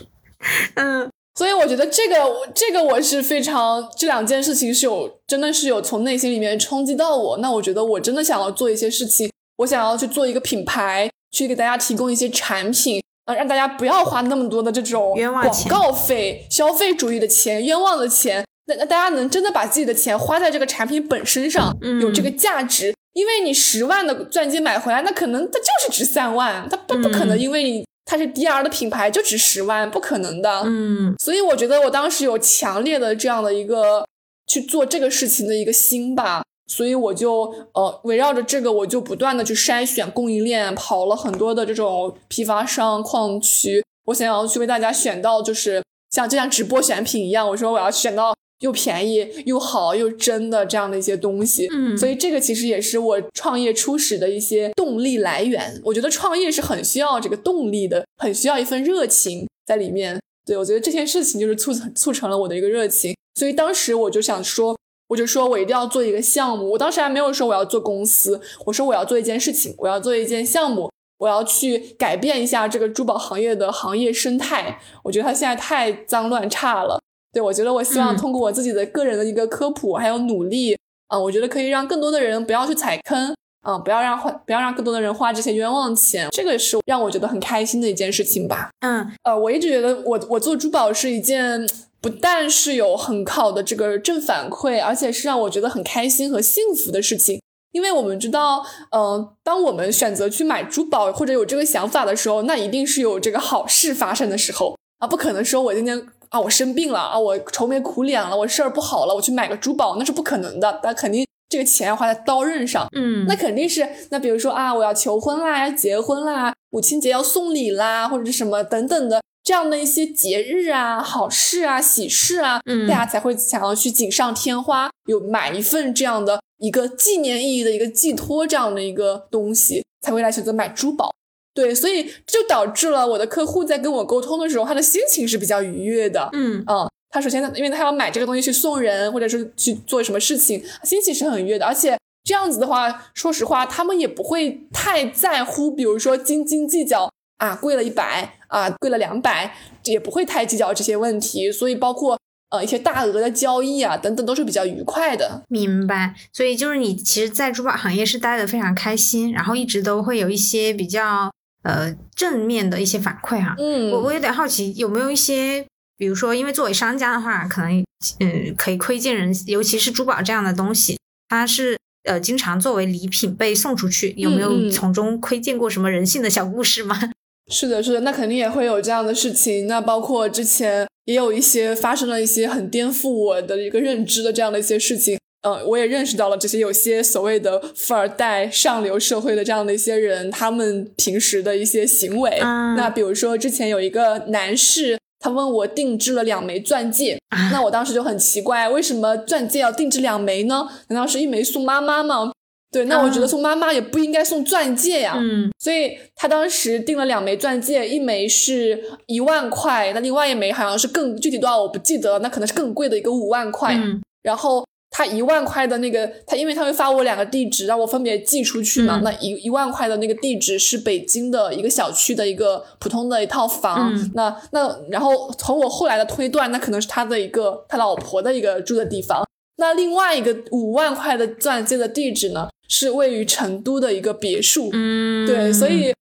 [0.75, 2.15] 嗯，所以我觉得这个
[2.53, 7.37] 这个我是非常这两件事情是有真的是有从内心里面冲击到我。
[7.37, 18.45] 那我觉得我真的想要做一些事情，我想要去做一个品牌，去给大家提供一些产品，呃，让大家不要花那么多的这种广告费、消费主义的钱、冤枉的钱。
[18.65, 22.93] 那那大家能真的把自己的钱花在这个产品本身上，有这个价值？
[23.13, 30.61] 因为你十万的钻戒买回来，那可能它就是值三万，它不不可能因为你它是 DR 的品牌就值十万，不可能的。
[30.65, 34.05] 嗯，所以我觉得我当时有强烈的这样的一个
[34.47, 37.43] 去做这个事情的一个心吧，所以我就
[37.73, 45.81] 呃围绕着这个，我就不断的去筛选供应链，跑了很多的这种批发商、矿区，我想要去为大家选到就是
[46.11, 48.33] 像就像直播选品一样，我说我要选到。
[48.63, 55.81] 又便宜又好又真的这样的一些东西，嗯，所以这个其实也是我创业初始的一些动力来源。
[55.83, 60.17] 我觉得创业是很需要这个动力的，很需要一份热情在里面。
[60.45, 63.13] 对我觉得这件事情就是促促成了我的一个热情。
[63.35, 64.77] 所以当时我就想说，
[65.09, 66.71] 我就说我一定要做一个项目。
[66.71, 74.79] 我当时还没有说我要做公司，我说我要做一件事情，我要做一件项目，我要去改变一下这个珠宝行业的行业生态。
[75.03, 77.01] 我觉得它现在太脏乱差了。
[77.33, 80.77] 对，我觉得我希望通过我自己的个人的一个科普还有努力，
[81.07, 88.69] 啊，我觉得可以让更多的人不要去踩坑，啊，不要让花，不要让更多的人花这些冤枉钱，这个是让我觉得很开心的一件事情吧。
[88.81, 91.67] 嗯，呃，我一直觉得我我做珠宝是一件
[91.99, 97.41] 不但是有很好的这个正反馈，而且是让我觉得很开心和幸福的事情。
[97.71, 119.21] 因为我们知道，嗯，当我们选择去买珠宝或者有这个想法的时候，那一定是有这个好事发生的时候啊，不可能说我今天啊我生病了啊我愁眉苦脸了我事儿不好了我去买个珠宝那是不可能的，那肯定这个钱要花在刀刃上，嗯，那肯定是那比如说啊我要求婚啦，要结婚啦，母亲节要送礼啦，或者是什么等等的。
[119.43, 131.13] 这样的一些节日啊、好事啊、喜事啊，嗯大家才会想要去锦上添花，有买一份这样的一个纪念意义的一个寄托，这样的一个东西，才会来选择买珠宝。
[131.53, 136.29] 对，所以就导致了我的客户在跟我沟通的时候，他的心情是比较愉悦的。
[136.33, 141.65] 嗯嗯，他首先因为他要买这个东西去送人，或者是去做什么事情，心情是很愉悦的。
[141.65, 147.09] 而且这样子的话，说实话，他们也不会太在乎，比如说斤斤计较。
[147.37, 152.17] 啊，贵了一百啊，贵了两百，也不会太计较这些问题，所以包括
[152.51, 155.43] 呃一些大额的交易啊等等都是比较愉快的。
[155.49, 156.15] 明白。
[156.31, 161.29] 所以就是你其实，在珠宝行业是待的非常开心，然后一直都会有一些比较
[161.63, 163.55] 呃正面的一些反馈哈。
[163.57, 165.65] 嗯，我我有点好奇，有没有一些，
[165.97, 167.83] 比如说，因为作为商家的话，可能
[168.19, 170.97] 嗯可以窥见人，尤其是珠宝这样的东西，
[171.29, 176.99] 它是呃经常作为礼品被送出去，有没有从中窥见过什么人性的小故事吗？
[177.51, 179.67] 是的，是的，那肯定也会有这样的事情。
[179.67, 185.17] 那包括之前也有一些发生了一些很颠覆我的一个认知的这样的一些事情。
[185.43, 192.39] 嗯，我也认识到了这些有些所谓的富二代、上流社会的这样的一些人，他们平时的一些行为。
[192.41, 200.67] 嗯那比如说之前有一个男士，他问我定制了两枚钻戒，啊那我当时就很奇怪，为什么钻戒要定制两枚呢？
[200.87, 202.31] 难道是一枚送妈妈吗？
[202.71, 205.13] 对，那我觉得啊送妈妈也不应该送钻戒呀。
[205.17, 213.75] 嗯所以他当时订了两枚钻戒，一枚是一万块，那另外一枚好像是更具体多少我不记得了，那可能是更贵的一个五万块。
[213.75, 214.65] 嗯然后
[214.95, 218.99] 他一万块的那个，他因为他会发我两个地址，让我分别寄出去嘛。
[218.99, 223.91] 嗯那一一万块的那个地址是北京的一个小区的一个普通的一套房。
[223.91, 229.25] 嗯那那然后从我后来的推断，那可能是他的一个他老婆的一个住的地方。
[229.57, 234.69] 那另外一个五万块的钻戒的地址呢，是位于成都的一个别墅。
[234.73, 235.93] 嗯，对，所以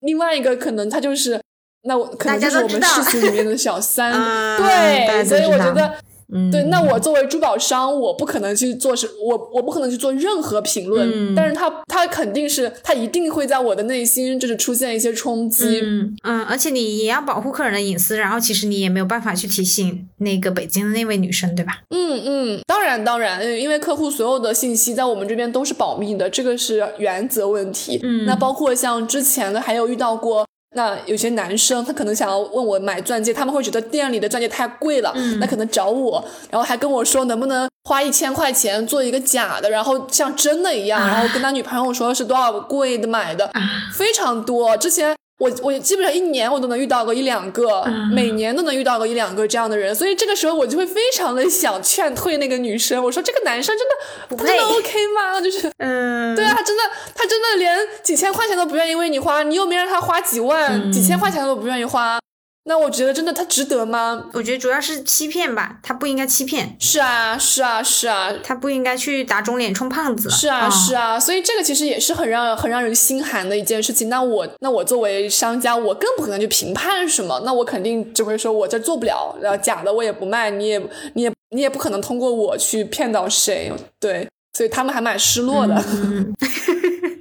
[0.00, 1.40] 另外一个可能他就是，
[1.84, 4.12] 那我可能就是我们世俗里面的小三，
[4.58, 5.94] 对，所以我觉得，
[6.32, 21.82] 嗯对，那我作为珠宝商，我不可能去做什，我我不可能去做任何评论，嗯但是他他肯定是，他一定会在我的内心就是出现一些冲击，嗯嗯，而且你也要保护客人的隐私，然后其实你也没有办法去提醒那个北京的那位女生，对吧？
[21.90, 28.00] 嗯嗯，当然当然，嗯因为客户所有的信息在我们这边都是保密的，这个是原则问题。
[28.02, 30.46] 嗯那包括像之前的还有遇到过。
[30.74, 35.38] 那有些男生他可能想要问我买钻戒，他们会觉得店里的钻戒太贵了，嗯。
[35.40, 41.08] 那可能找我，然后还跟我说能不能花一千块钱做一个假的，然后像真的一样，啊。
[41.08, 43.60] 然后跟他女朋友说是多少贵的买的，啊，
[43.94, 44.76] 非常多。
[44.76, 55.40] 之前我我基本上一年我都能遇到个一两个，嗯每年都能遇到个一两个这样的人，所以这个时候我就会非常的想劝退那个女生，我说这个男生真的他真的 OK 吗？
[55.40, 55.70] 就是。
[55.78, 56.82] 嗯，对啊，他真的，
[57.14, 62.18] 他真的连几千块钱都不愿意为你花，你又没让他花几万、嗯几千块钱都不愿意花，
[62.66, 64.24] 那我觉得真的他值得吗？
[64.32, 70.30] 我觉得主要是欺骗吧，他不应该欺骗，是啊，是啊，是啊，他不应该去打肿脸充胖子。
[70.30, 74.08] 是啊，是啊，啊，所以这个其实也是很让很让人心寒的一件事情。
[74.08, 80.78] 那我那我作为商家，我更不可能去评判什么，那我肯定只会说我这做不了，然后假的我也不卖，你也
[81.12, 86.34] 你也你也不可能通过我去骗到谁，对，所以他们还蛮失落的，嗯，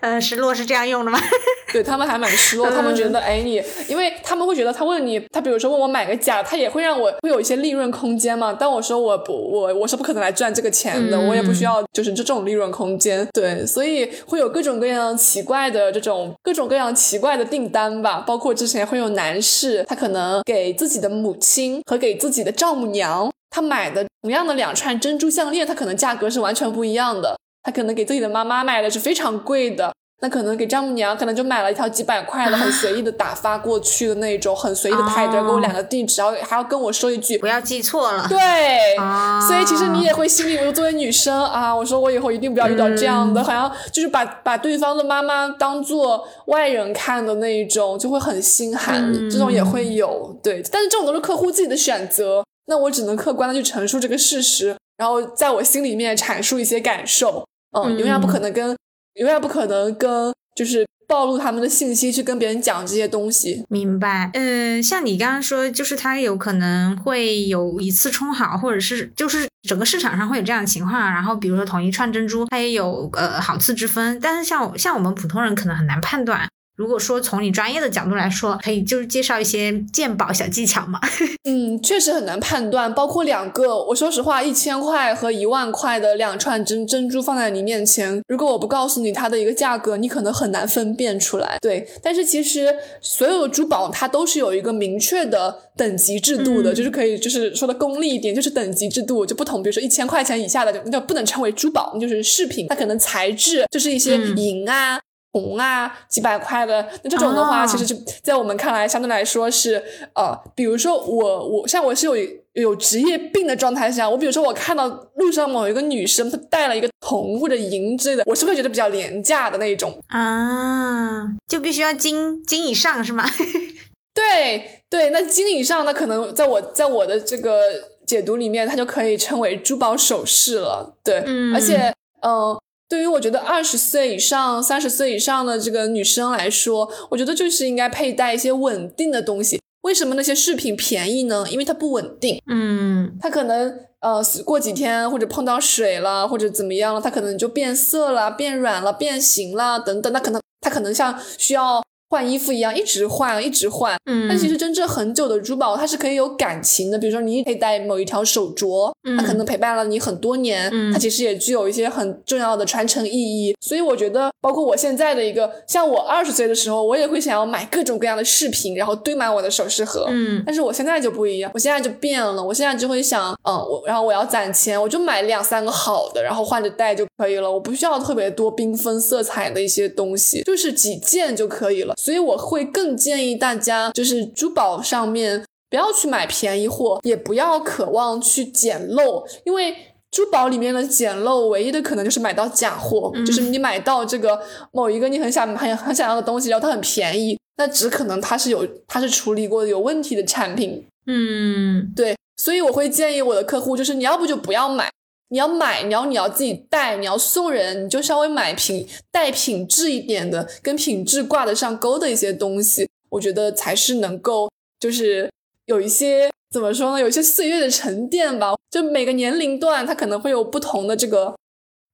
[0.00, 1.18] 呃，失落是这样用的吗？
[1.72, 29.92] 对他们还蛮失落，他们觉得哎你，因为他们会觉得他问你，他比如说问我买个假，他也会让我会有一些利润空间嘛，但我说我不我我是不可能来赚这个钱的，嗯我也不需要就是这种利润空间，对，所以会有各种各样奇怪的这种各种各样奇怪的订单吧，包括之前会有男士他可能给自己的母亲和给自己的丈母娘，他买的同样的两串珍珠项链，他可能价格是完全不一样的，他可能给自己的妈妈买的是非常贵的。
[30.20, 38.26] 那可能给丈母娘可能就买了一条几百块的，很随意的打发过去的那种，很随意的拍着，哦给我两个地址，然后还要跟我说一句不要记错了。
[38.26, 57.44] 对，啊所以其实你也会心里，我作为女生啊，我说我以后一定不要遇到这样的，嗯好像就是把把对方的妈妈当做外人看的那一种，就会很心寒，嗯这种也会有，对，但是这种都是客户自己的选择，那我只能客观的去陈述这个事实，然后在我心里面阐述一些感受，
[57.74, 58.76] 嗯，嗯永远不可能跟
[59.14, 60.86] 永远不可能跟就是。
[61.06, 63.62] 暴露他们的信息去跟别人讲这些东西。
[63.68, 70.98] 明白，嗯，像你刚刚说，就是它有可能会有一次充好，或者是就是整个市场上会有这样的情况。
[70.98, 76.48] 然后比如说同一串珍珠，它也有呃好次之分，但是像像我们普通人可能很难判断。
[76.76, 80.98] 如果说从你专业的角度来说，可以就是介绍一些鉴宝小技巧吗？
[81.48, 82.92] 嗯，确实很难判断。
[82.92, 91.58] 包括两个，我说实话，一千块和一万块的两串珍珍珠放在你面前，如果我不告诉你它的一个价格，你可能很难分辨出来。
[91.60, 99.62] 对，但是其实所有的珠宝它都是有一个明确的等级制度的，就是可以就是说的功利一点，就是等级制度就不同。
[99.62, 105.00] 比如说一千块钱以下的就那不能称为珠宝，就是饰品，它可能材质就是一些银啊。
[105.34, 109.82] 红啊，几百块的，那这种的话，其实就在我们看来，相对来说是
[110.14, 112.14] 呃，比如说我我像我是有
[112.52, 123.24] 有职业病的状态下，我比如说我看到路上某一个女生她戴了一个铜或者银之类的，我是会觉得比较廉价的那种啊，就必须要金金以上是吗？
[124.14, 127.60] 对对，那金以上，那可能在我在我的这个
[128.06, 130.94] 解读里面，它就可以称为珠宝首饰了。
[131.02, 131.16] 对，
[131.52, 132.56] 而且嗯。
[132.94, 139.60] 对于我觉得二十岁以上、三十岁以上的这个女生来说，我觉得就是应该佩戴一些稳定的东西。
[139.82, 141.44] 为什么那些饰品便宜呢？
[141.50, 142.40] 因为它不稳定。
[142.48, 150.12] 嗯，它可能呃过几天或者碰到水了或者怎么样了，它可能就变色了、变软了、变形了等等。
[150.12, 151.82] 那可能它可能像需要。
[152.14, 153.96] 换衣服一样，一直换，一直换。
[154.08, 156.96] 嗯，但其实真正很久的珠宝，它是可以有感情的。
[156.96, 163.56] 比如说，你佩戴某一条手镯，它可能陪伴了你很多年，嗯它其实也具有一些很重要的传承意义。
[163.60, 170.06] 所以我觉得，包括我现在的一个，像我二十岁的时候，我也会想要买各种各样的饰品，然后堆满我的首饰盒。
[170.08, 172.40] 嗯，但是我现在就不一样，我现在就变了。
[172.40, 177.50] 我现在就会想，嗯，我然后我要攒钱，我就买两三个好的，然后换着戴就可以了。
[177.50, 181.92] 我不需要特别多缤纷色彩的一些东西，就是几件就可以了。
[182.04, 182.84] 所以我会更。
[183.04, 189.74] 建议大家，就是珠宝上面不要去买便宜货，也不要渴望去捡漏，因为
[190.10, 194.40] 珠宝里面的捡漏，唯一的可能就是买到假货，就是你买到这个
[194.72, 200.86] 某一个你很想很很想要的东西，然后它很便宜，那只可能它是有它是处理过有问题的产品。
[201.06, 204.88] 嗯，对，所以我会建议我的客户，就是你要不就不要买。
[205.28, 215.30] 你要买，你要你要自己带，你要送人，你就稍微买品带品质一点的，跟品质挂得上钩的一些东西，我觉得才是能够，就是
[215.66, 218.54] 有一些怎么说呢，有一些岁月的沉淀吧。
[218.70, 221.34] 就每个年龄段，它可能会有不同的这个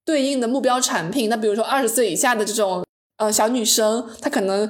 [0.04, 1.28] 对应的目标产品。
[1.28, 2.84] 那比如说二十岁以下的这种
[3.18, 4.68] 呃小女生，她可能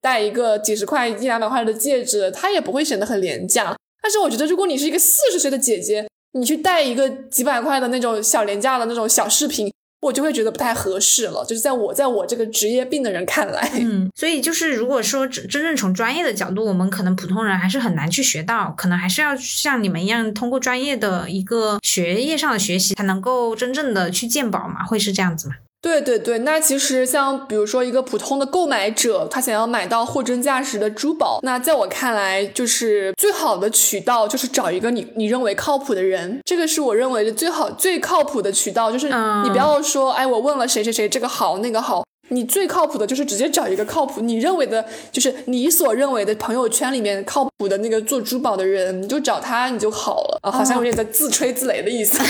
[0.00, 3.76] 戴一个几十块、一两百块的戒指，她也不会显得很廉价。
[4.00, 9.72] 但是我觉得，如果你是一个四十岁的姐姐，你去带一个几百块的那种小廉价的那种小饰品，
[10.02, 11.44] 我就会觉得不太合适了。
[11.44, 24.84] 就是在我在我这个职业病的人看来，嗯，所以就是如果说真真正从专业的角度，我们可能普通人还是很难去学到，可能还是要像你们一样通过专业的一个学业上的学习，才能够真正的去鉴宝嘛？
[24.84, 25.54] 会是这样子吗？
[25.80, 38.90] 对对对，那其实像比如说一个普通的购买者，他想要买到货真价实的珠宝，那在我看来，就是最好的渠道就是找一个你你认为靠谱的人，这个是我认为的最好最靠谱的渠道。
[38.90, 52.18] 就是你不要说，哎，我问了谁谁谁，这个好那个好，你最靠谱的就是直接找一个靠谱，你认为的，就是你所认为的朋友圈里面靠谱的那个做珠宝的人，你就找他你就好了啊，好像有点在自吹自擂的意思。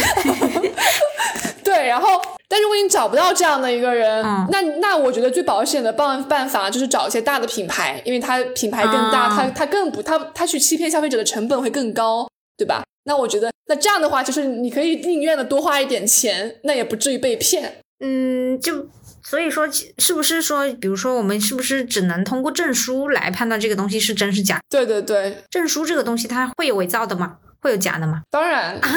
[1.78, 2.20] 对，然后。
[2.50, 12.26] 但如果你找不到这样的一个人，那那我觉得最保险的办办法就是找一些大的品牌，因为它品牌更大，它它更不，它它去欺骗消费者的成本会更高，
[12.56, 12.82] 对吧？
[13.04, 17.80] 那我觉得，那这样的话，就是你可以宁愿的多花一点钱，那也不至于被骗。
[18.00, 18.88] 嗯，就
[19.22, 19.68] 所以说，
[19.98, 24.58] 是不是说，比如说，我们是不是只能通过证书来判断这个东西是真是假？
[24.70, 27.36] 对对对，证书这个东西它会有伪造的吗？
[27.61, 28.22] 会有假的吗？
[28.30, 28.88] 当然啊，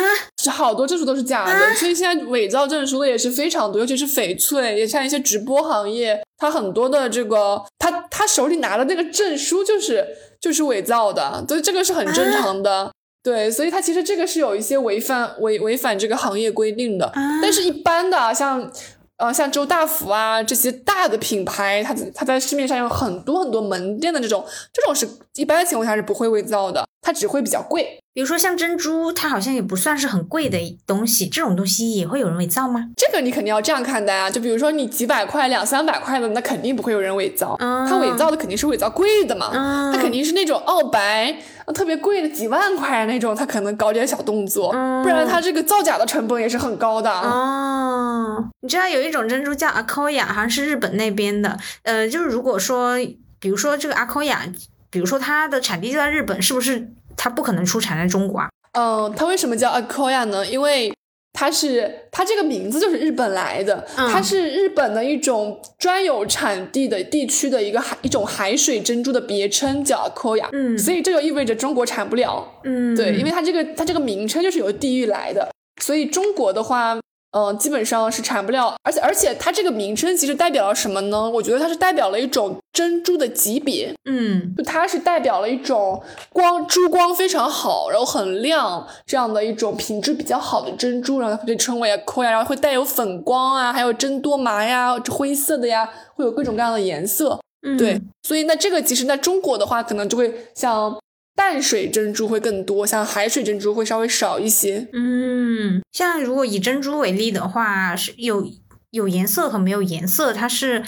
[0.42, 10.08] 是好多证书都是假的，所以现在伪造证书的也是非常多，尤其是翡翠，也像一些直播行业，他很多的这个，他他手里拿的那个证书就是
[10.40, 12.92] 就是伪造的，所以这个是很正常的。
[13.24, 17.12] 对，所以他其实这个是有一些违反违违反这个行业规定的。
[17.40, 18.72] 但是，一般的像
[19.18, 24.44] 呃像周大福啊这些大的品牌，它它在市面上有很多很多门店的这种，
[24.74, 28.00] 这种是一般情况下是不会伪造的，它只会比较贵。
[28.14, 32.90] 比如说像珍珠，它好像也不算是很贵的东西，这种东西也会有人伪造吗？
[32.98, 39.50] 这个你肯定要这样看待啊，就比如说你几百块、两三百块的，那肯定不会有人伪造，他伪造的肯定是伪造贵的嘛，
[39.94, 41.34] 他肯定是那种澳白
[41.74, 47.10] 特别贵的几万块那种，他可能搞点小动作，不然他这个造假的成本也是很高的。
[47.10, 52.98] 哦，你知道有一种珍珠叫阿科亚，好像是日本那边的，呃，就是如果说，
[53.40, 54.42] 比如说这个阿科亚，
[54.90, 56.92] 比如说它的产地就在日本，是不是？
[57.22, 58.50] 它不可能出产在中国啊。
[58.74, 60.44] 嗯，它为什么叫 Akoya 呢？
[60.48, 60.92] 因为
[61.34, 70.48] 它是它这个名字就是日本来的，它是日本的一种专有产地的地区的一个海一种海水珍珠的别称，叫 Akoya。
[70.52, 72.44] 嗯，所以这就意味着中国产不了。
[72.64, 77.00] 嗯，对，因为它这个它这个名称就是由地域来的，所以中国的话。
[77.34, 81.30] 嗯，基本上是产不了，而且而且它这个名称其实代表了什么呢？
[81.30, 86.02] 我觉得它是代表了一种珍珠的级别，嗯，就它是代表了一种
[86.32, 97.40] 光珠光非常好，然后很亮这样的一种品质比较好的珍珠，然后它被称为 Koya，然后会带有粉光啊，还有真多麻呀，灰色的呀，会有各种各样的颜色，
[97.78, 100.98] 对，所以那这个其实在中国的话，可能就会像。
[101.34, 104.88] 淡水珍珠会更多，像海水珍珠会稍微少一些。
[104.94, 108.46] 嗯，像如果以珍珠为例的话，是有
[108.92, 110.84] 有颜色和没有颜色，它是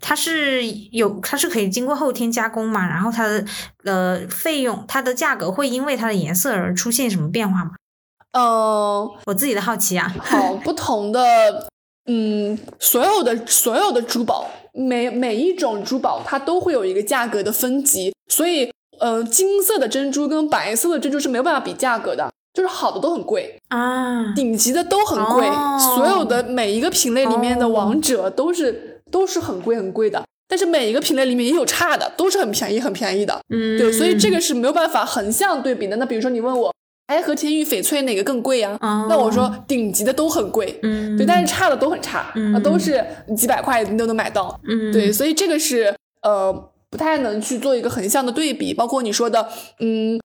[0.00, 2.88] 它是有它是可以经过后天加工嘛？
[2.88, 3.44] 然后它的
[3.84, 7.72] 呃费用，它的价格会因为它的颜色而出现什么变化吗？
[8.32, 10.12] 呃，我自己的好奇啊。
[10.18, 11.20] 好，不同的
[12.06, 18.70] 嗯，所有的所有的珠宝，每每一种珠宝它都会有一个价格的分级，所以。
[18.98, 25.48] 呃，金色的珍珠跟白色的珍珠是没有办法比价格的，就是好的都很贵啊，顶级的都很贵，
[25.96, 35.96] 所有的每一个品类里面的王者都是都是很贵很贵的，但是每一个品类里面也有差的，都是很便宜很便宜的，嗯，对，所以这个是没有办法横向对比的。
[35.96, 36.72] 那比如说你问我，
[37.06, 38.78] 哎，和田玉翡翠哪个更贵呀？
[38.80, 43.04] 那我说顶级的都很贵，嗯，对，但是差的都很差，啊，都是
[43.36, 46.70] 几百块你都能买到，嗯，对，所以这个是呃。
[46.90, 49.48] 不太能去做一个横向的对比，包括你说的，
[49.78, 50.20] 嗯，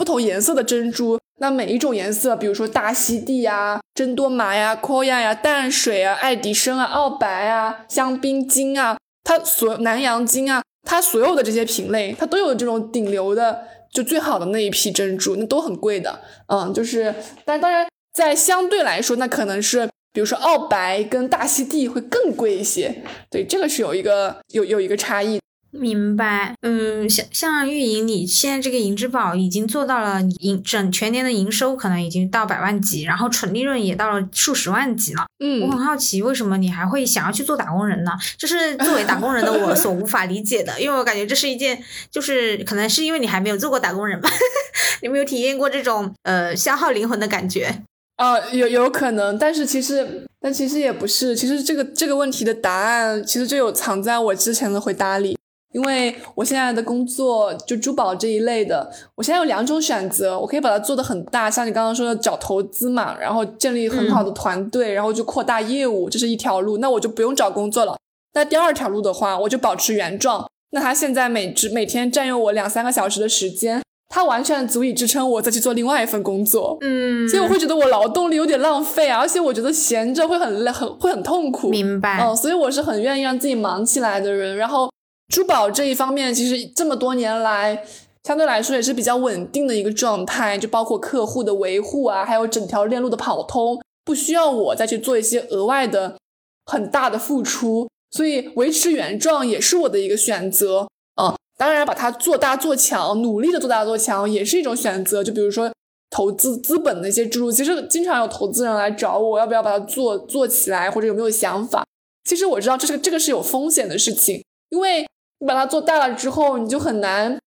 [0.00, 25.38] 不同颜色的珍珠，那每一种颜色，比如说大溪地呀、真多玛呀、科亚呀、淡水啊、爱迪生啊、澳白啊、香槟金啊，它所南洋金啊，它所有的这些品类，它都有这种顶流的，就最好的那一批珍珠，那都很贵的，嗯，就是，但当然在相对来说，那可能是，比如说澳白跟大溪地会更贵一些，对，这个是有一个有有一个差异。
[25.72, 35.26] 明白，嗯，像像运营，你现在这个银之宝已经做到了营整全年的营收可能已经到百万级，然后纯利润也到了数十万级了。
[35.38, 38.10] 嗯，我很好奇，为什么你还会想要去做打工人呢？
[38.36, 44.28] 这是作为打工人的我所无法理解的，因为我感觉这是一件，就是可能是因为你还没有做过打工人吧，
[45.02, 47.82] 你没有体验过这种呃消耗灵魂的感觉。
[48.16, 55.38] 啊，有有可能，但是其实，但其实也不是，其实这个这个问题的答案其实就有藏在我之前的回答里。
[55.72, 67.96] 因为我现在的工作就珠宝这一类的，我现在有两种选择，我可以把它做的很大，像你刚刚说的找投资嘛，然后建立很好的团队，然后就扩大业务，这是一条路，那我就不用找工作了。
[68.34, 76.78] 那第二条路的话，我就保持原状，那他现在每只每天占用我两三个小时的时间，它完全足以支撑我再去做另外一份工作。
[76.80, 81.68] 嗯，所以我会觉得我劳动力有点浪费啊，而且我觉得闲着会很累，很会很痛苦。
[81.68, 82.20] 明白。
[82.20, 84.90] 嗯，所以我是很愿意让自己忙起来的人，然后。
[85.30, 87.84] 珠宝这一方面，其实这么多年来，
[88.24, 96.18] 相对来说也是比较稳定的一个状态，就包括客户的维护啊，还有整条链路的跑通，不需要我再去做一些额外的
[96.66, 100.88] 很大的付出，所以维持原状也是我的一个选择。
[101.22, 105.22] 嗯，当然把它做大做强，努力的做大做强也是一种选择。
[105.22, 105.72] 就比如说
[106.10, 111.84] 投资资本的一些注入，其实经常有投资人来找我，要不要把它做做起来，或者有没有想法？
[112.24, 115.06] 其实我知道这是这个是有风险的事情，因为。
[115.40, 117.38] 你把它做大了之后，你就很难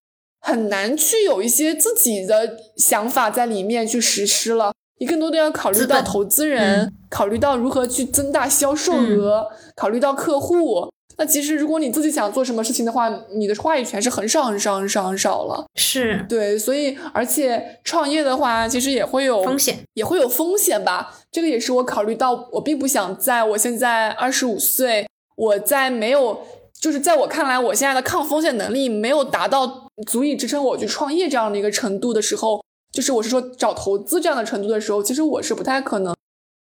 [0.42, 4.74] 很难去有一些自己的想法在里面去实施了。
[5.00, 10.90] 你更多的要考虑到投资人，考虑到如何去增大销售额，考虑到客户。
[11.18, 15.66] 那其实如果你自己想做什么事情的话，你的话语权是很少很少很少很少了。
[15.76, 21.14] 是对，所以而且创业的话，其实也会有风险，也会有风险吧。
[21.32, 26.40] 这个也是我考虑到，我并不想在我现在二十五岁，我在没有。
[26.84, 32.62] 就是在我看来，我现在的抗风险能力没有达到足以支撑我去创业这样的一个程度的时候，
[32.92, 36.14] 就是我是说找投资这样的程度的时候，其实我是不太可能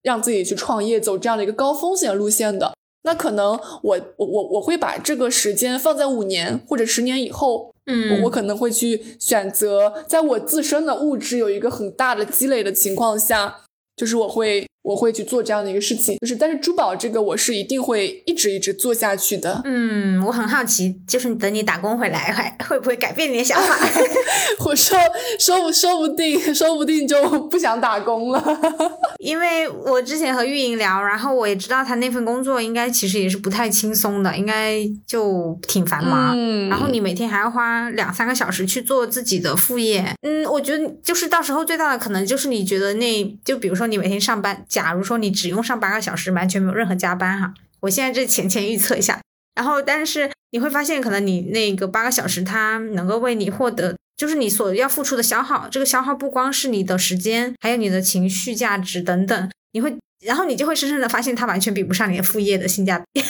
[0.01, 2.74] 让自己去创业走这样的一个高风险路线的。
[3.03, 3.51] 那可能
[3.84, 13.57] 我我我我会把这个时间放在五年或者十年以后，嗯，我可能会去选择在我自身的物质有一个很大的积累的情况下，
[13.95, 14.65] 就是我会。
[14.88, 19.61] 我会去做这样的一个事情，就是但是珠宝这个我是一定会一直一直做下去的。
[19.65, 23.77] 嗯，我很好奇，就是等你打工回来，还会不会改变你的想法？
[24.65, 24.97] 我说
[25.38, 28.41] 说不说不定，说不定就不想打工了。
[29.19, 36.33] 因为我之前和玉莹聊，然后我也知道他那份工作应该其实也是不太轻松的，应该就挺繁忙。
[36.33, 40.15] 嗯，然后你每天还要花两三个小时去做自己的副业。
[40.21, 44.65] 嗯，我觉得就是到时候最大的可能就是你觉得那就比如说你每天上班。
[44.78, 49.19] 假如说你只用上八个小时，完全没有任何加班哈，我现在这浅浅预测一下，
[49.55, 63.23] 然后但是你会发现，可能你那个八个小时，它能够为你获得，就是你所要付出的消耗，这个消耗不光是你的时间，还有你的情绪价值等等，你会，然后你就会深深的发现，它完全比不上你的副业的性价比。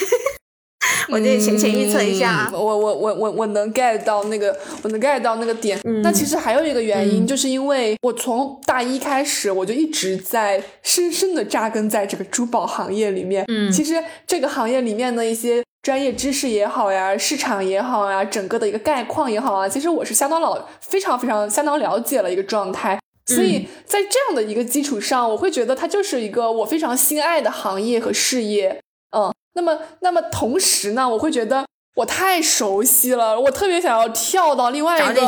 [1.09, 5.79] 我这浅浅预测一下，我我我我我能 get 到那个，我能 get 到那个点。
[6.03, 13.45] 那其实还有一个原因，就是因为我从大一开始，我就一直在深深的扎根在这个珠宝行业里面。
[13.47, 22.99] 嗯，其实这个行业里面的一些专业知识也好呀，市场也好呀，整个的一个概况也好啊，其实我是相当老，非常非常相当了解了一个状态。
[23.27, 28.79] 所以在这样的一个基础上，我会觉得它就是一个我非常心爱的行业和事业。
[29.11, 29.33] 嗯。
[29.53, 35.27] 那么，那么同时呢，我会觉得我太熟悉了，我特别想要跳到另外一个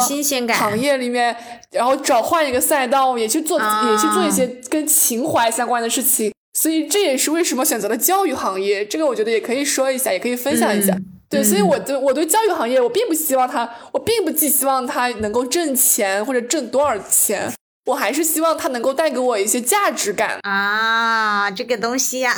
[0.53, 1.35] 行业里面，
[1.71, 6.31] 然后找换一个赛道，也去做，也去做一些跟情怀相关的事情。
[6.53, 8.85] 所以这也是为什么选择了教育行业。
[8.85, 10.95] 这个我觉得也可以说一下，也可以分享一下。
[11.27, 17.51] 对，所以我对我对教育行业，我并不希望它，我并不寄希望它能够挣钱或者挣多少钱。
[17.89, 22.35] 我还是希望它能够带给我一些价值感啊，这个东西呀，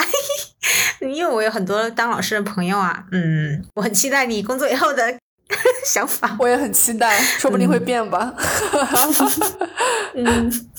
[1.01, 5.19] 因为我有很多当老师的朋友啊，嗯，我很期待你工作以后的
[5.85, 8.33] 想法，我也很期待，说不定会变吧。
[10.15, 10.69] 嗯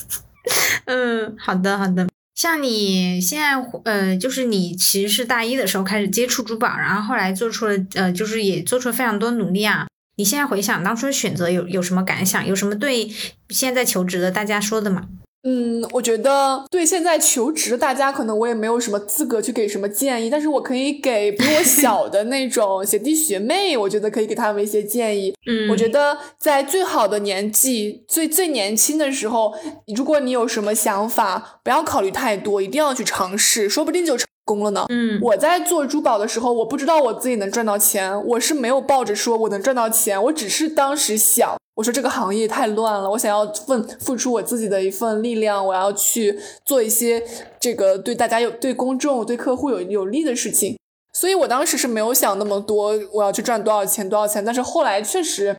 [0.86, 3.54] 嗯，好的好的，像你现在
[3.84, 9.86] 呃，就是你其实是大一的时候开始接触珠宝，然后后来做出了呃，就是也做出了非常多努力啊。
[10.22, 12.46] 你现在回想当初的选择有有什么感想？
[12.46, 13.10] 有什么对
[13.48, 15.02] 现在求职的大家说的吗？
[15.42, 25.34] 嗯，我觉得对现在求职大家，可能我也没有什么资格去给什么建议，但是我可以给比我小的那种 学弟学妹，我觉得可以给他们一些建议。
[25.46, 29.52] 嗯，我觉得在最好的年纪、最最年轻的时候，
[29.96, 34.24] 如果你有什么想法，不要考虑太多，一定要去尝试，说不定就成。
[34.44, 34.84] 功了呢。
[34.88, 47.22] 嗯，我在做珠宝的时候，我不知道我自己能赚到钱，我是没有抱着说我能赚到钱，我只是当时想，我说这个行业太乱了，我想要份付出我自己的一份力量，我要去做一些
[47.60, 50.76] 这个对大家有、对公众、对客户有有利的事情。
[51.14, 54.44] 所以我当时是没有想那么多，我要去赚多少钱多少钱。
[54.44, 55.56] 但是后来确实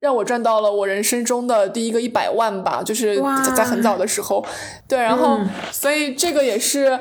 [0.00, 3.16] 让我赚到了我人生中的第一个一百万吧，就是
[3.56, 4.44] 在很早的时候。
[4.88, 5.38] 对，然后
[5.72, 7.00] 所以这个也是。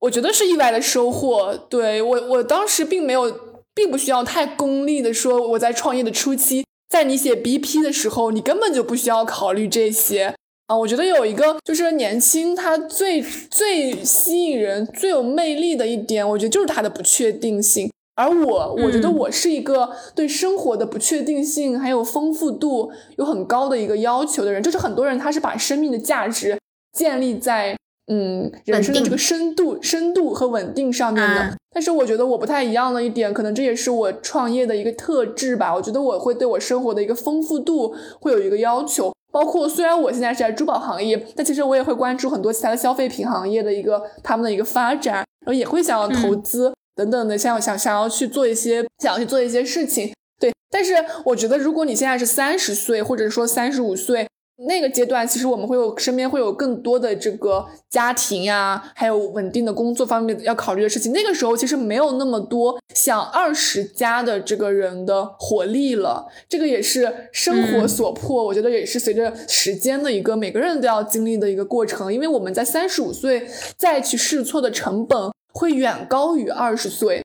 [0.00, 1.56] 我觉得是意外的收获。
[1.68, 3.32] 对我，我当时并没有，
[3.74, 10.34] 并不需要太功利的说，我在创业的初期，在你写 BP 的时候，你根本就不需要考虑这些
[10.66, 10.76] 啊。
[10.76, 17.90] 我觉得有一个就是年轻，它最最吸引人、最有魅力的一点，我觉得就是它的不确定性。
[18.14, 24.62] 而我，我觉得我是一个对生活的不确定性还有丰富度有很高的一个要求的人。
[24.62, 26.58] 就是很多人他是把生命的价值
[26.92, 27.76] 建立在。
[28.08, 35.74] 嗯，人生的这个深度、深度和稳定上面的，但是我觉得我不太一样的一点，可能这也是我创业的一个特质吧。
[35.74, 50.12] 我觉得我会对我生活的一个丰富度会有一个要求，包括虽然我现在是在珠宝行业，但其实我也会关注很多其他的消费品行业的一个他们的一个发展，然后也会想要投资等等的，想想想要去做一些想要去做一些事情。
[50.38, 50.94] 对，但是
[51.24, 54.28] 我觉得如果你现在是三十岁，或者说三十五岁。
[54.64, 61.12] 那个阶段，其实我们会有身边会有更多的这个家庭呀，还有稳定的工作方面要考虑的事情。
[61.12, 66.26] 那个时候其实没有那么多想二十加的这个人的活力了。
[66.48, 72.12] 这个也是生活所迫，我觉得也是随着时间的一个每个人都要经历的一个过程。
[72.12, 73.46] 因为我们在三十五岁
[73.76, 77.22] 再去试错的成本会远高于二十岁。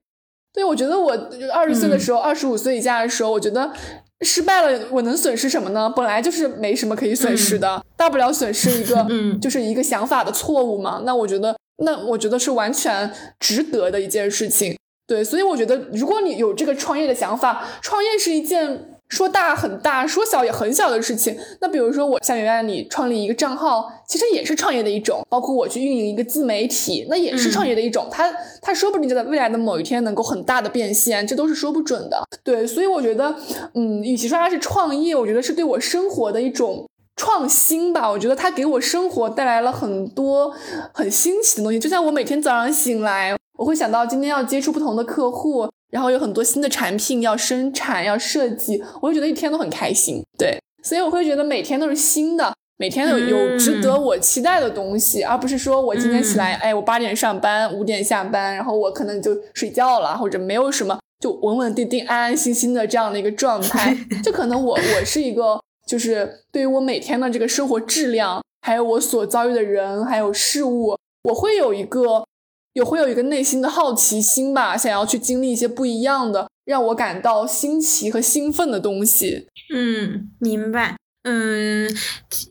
[0.54, 1.14] 对，我觉得我
[1.54, 3.72] 二十岁的时候，二十五岁以下的时候，我觉得。
[4.22, 5.92] 失败了，我能损失什么呢？
[5.96, 9.08] 本来就是没什么可以损失的，大不了损失一个，
[9.42, 11.02] 就是一个想法的错误嘛。
[11.06, 14.78] 那我觉得，那我觉得是完全值得的一件事情。
[15.08, 21.38] 对，所以我觉得，如果你有这个创业的想法，创业是一件说大很大，说小也很小的事情。
[21.60, 28.08] 那比如说，我像圆圆你创立一个账号，其实也是创业的一种；包括我去运营一个自媒体，那也是创业的一种。
[28.10, 32.24] 它它说不定就在未来的某一天能够很大的变现，这都是说不准的。
[32.42, 33.36] 对，所以我觉得，
[33.76, 36.88] 嗯，与其说它是创业，我觉得是对我生活的一种
[37.18, 38.10] 创新吧。
[38.10, 40.56] 我觉得它给我生活带来了很多
[40.94, 41.78] 很新奇的东西。
[41.78, 45.70] 就像我每天早上醒来，我会想到今天要接触不同的客户。
[45.92, 50.24] 然后有很多新的产品要生产要设计，我就觉得一天都很开心。
[50.38, 63.96] 对，所以我会觉得每天都是新的，每天有有值得我期待的东西，而不是说我今天起来，哎，我八点上班，五点下班，然后我可能就睡觉了，或者没有什么，就稳稳定定、安安心心的这样的一个状态。
[64.24, 72.24] 就可能我我是一个，就是对于我每天的这个生活质量，还有我所遭遇的人还有事物，我会有一个。
[72.74, 79.48] 也会有一个内心的好奇心吧，想要去经历一些不一样的，让我感到新奇和兴奋的东西。
[79.74, 80.96] 嗯，明白。
[81.24, 81.88] 嗯，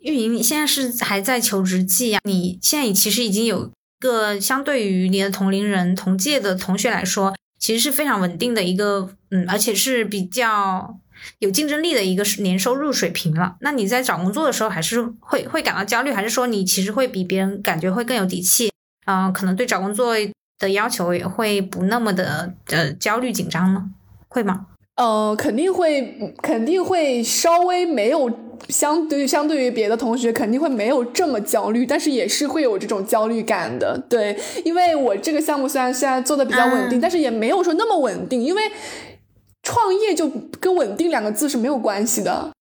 [0.02, 2.20] 玉莹，你现在是还在求职季呀？
[2.24, 10.98] 你现在其实已经有个相对于你的同龄人、同届的同学来说，其实是非常稳定的一个，嗯，而且是比较
[11.40, 13.56] 有竞争力的一个年收入水平了。
[13.60, 18.70] 那你在找工作的时候，还是会会感到焦虑，还是说你其实会比别人感觉会更有底气？
[19.10, 20.14] 嗯，可能对找工作
[20.60, 23.82] 的要求也会不那么的呃焦虑紧张呢，
[24.28, 24.66] 会吗？
[24.94, 28.30] 呃，肯定会，肯定会稍微没有
[28.68, 34.00] 相对相对于别的同学肯定会没有这么焦虑，但是也是会有这种焦虑感的。
[34.08, 38.62] 对，因为我这个项目虽然现在做的比较稳定，但是也没有说那么稳定，因为
[39.62, 40.28] 创业就
[40.60, 42.52] 跟稳定两个字是没有关系的。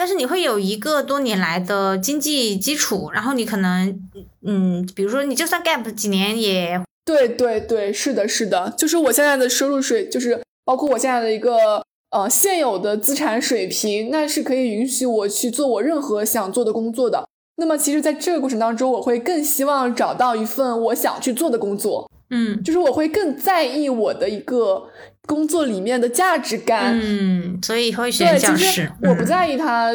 [0.00, 4.00] 但是你会有一个多年来的经济基础，然后你可能，
[4.42, 17.28] 嗯，比如说你就算 gap 几年也，对对对，是的，是的，就是我现在的收入水，就是包括我现在的一个呃现有的资产水平，那是可以允许我去做我任何想做的工作的。
[17.56, 22.10] 那么其实，在这个过程当中，我会更希望找到一份我想去做的工作。
[22.30, 24.88] 嗯，就是我会更在意我的一个
[25.26, 26.98] 工作里面的价值感。
[27.02, 28.90] 嗯，所以会选教师。
[29.02, 29.90] 我不在意他，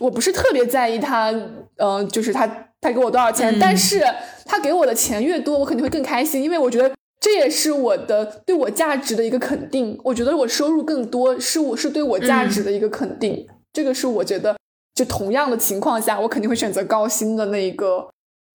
[0.00, 1.32] 我不是特别在意他，
[1.76, 2.46] 嗯，就是他
[2.80, 4.02] 他给我多少钱，但是
[4.44, 9.98] 他给我的钱越多，我肯定会更开心，因为我觉得这也是我的对我价值的一个肯定。
[10.04, 14.56] 我觉得我收入更多是我是对我价值的一个肯定，这个是我觉得
[14.94, 18.08] 就同样的情况下，我肯定会选择高薪的那一个。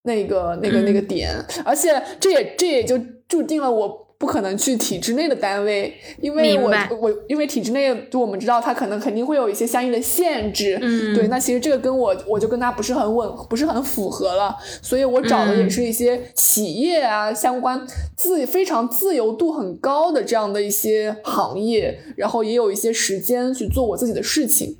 [0.04, 1.36] 那个、那个、那个点，
[1.66, 2.98] 而且这也这也就
[3.28, 24.78] 注定了我不可能去体制内的单位，因为我我因为体制内就我们知道他可能肯定会有一些相应的限制，嗯，对，那其实这个跟我我就跟他不是很吻，不是很符合了，所以我找的也是一些企业啊相关自非常自由度很高的这样的一些行业，然后也有一些时间去做我自己的事情。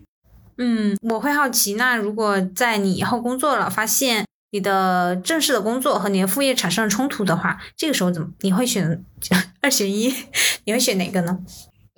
[0.58, 4.27] 嗯，我会好奇，那如果在你以后工作了，发现。
[4.52, 9.04] 你的正式的工作和你的副业产生了冲突的话，这个时候怎么你会选
[9.62, 10.14] 二选一？
[10.64, 11.40] 你会选哪个呢？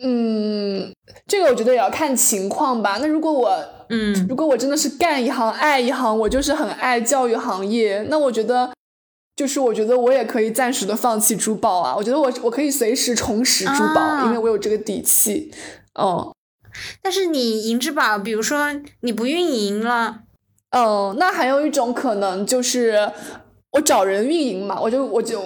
[0.02, 0.92] 嗯，
[1.28, 2.98] 这个我觉得也要看情况吧。
[3.02, 3.50] 那如果我，
[3.90, 8.72] 嗯，如果我真的是干一行爱一行，我就是很爱教育行业，那我觉得，
[9.36, 11.94] 就是我觉得我也可以暂时的放弃珠宝啊。
[11.96, 15.52] 我觉得我我可以随时重拾珠宝，因为我有这个底气。
[15.96, 16.34] 哦，
[17.02, 20.22] 但是你银之宝，比如说你不运营了。
[20.72, 23.12] 嗯，那还有一种可能就是
[23.72, 25.44] 我找人运营嘛，我就我就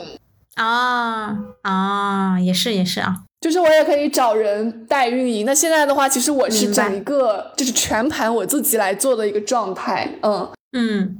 [0.55, 5.45] 啊啊，也是也是啊，就是我也可以找人代运营。
[5.45, 10.19] 那现在的话，其实我是整一个就是全盘我自己来做的一个状态。
[10.21, 11.17] 嗯嗯，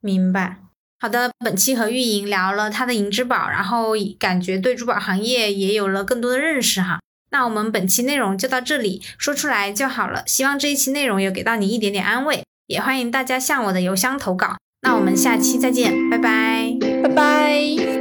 [0.00, 0.58] 明白。
[1.00, 6.98] 好的，本期和运营聊了她的银之宝，然后感觉对珠宝行业也有了更多的认识哈。
[7.30, 10.24] 那我们本期内容就到这里，说出来就好了。
[10.26, 12.42] 希望这一期内容有给到你一点点安慰。
[12.68, 17.97] 也欢迎大家向我的邮箱投稿，那我们下期再见，拜拜，拜拜。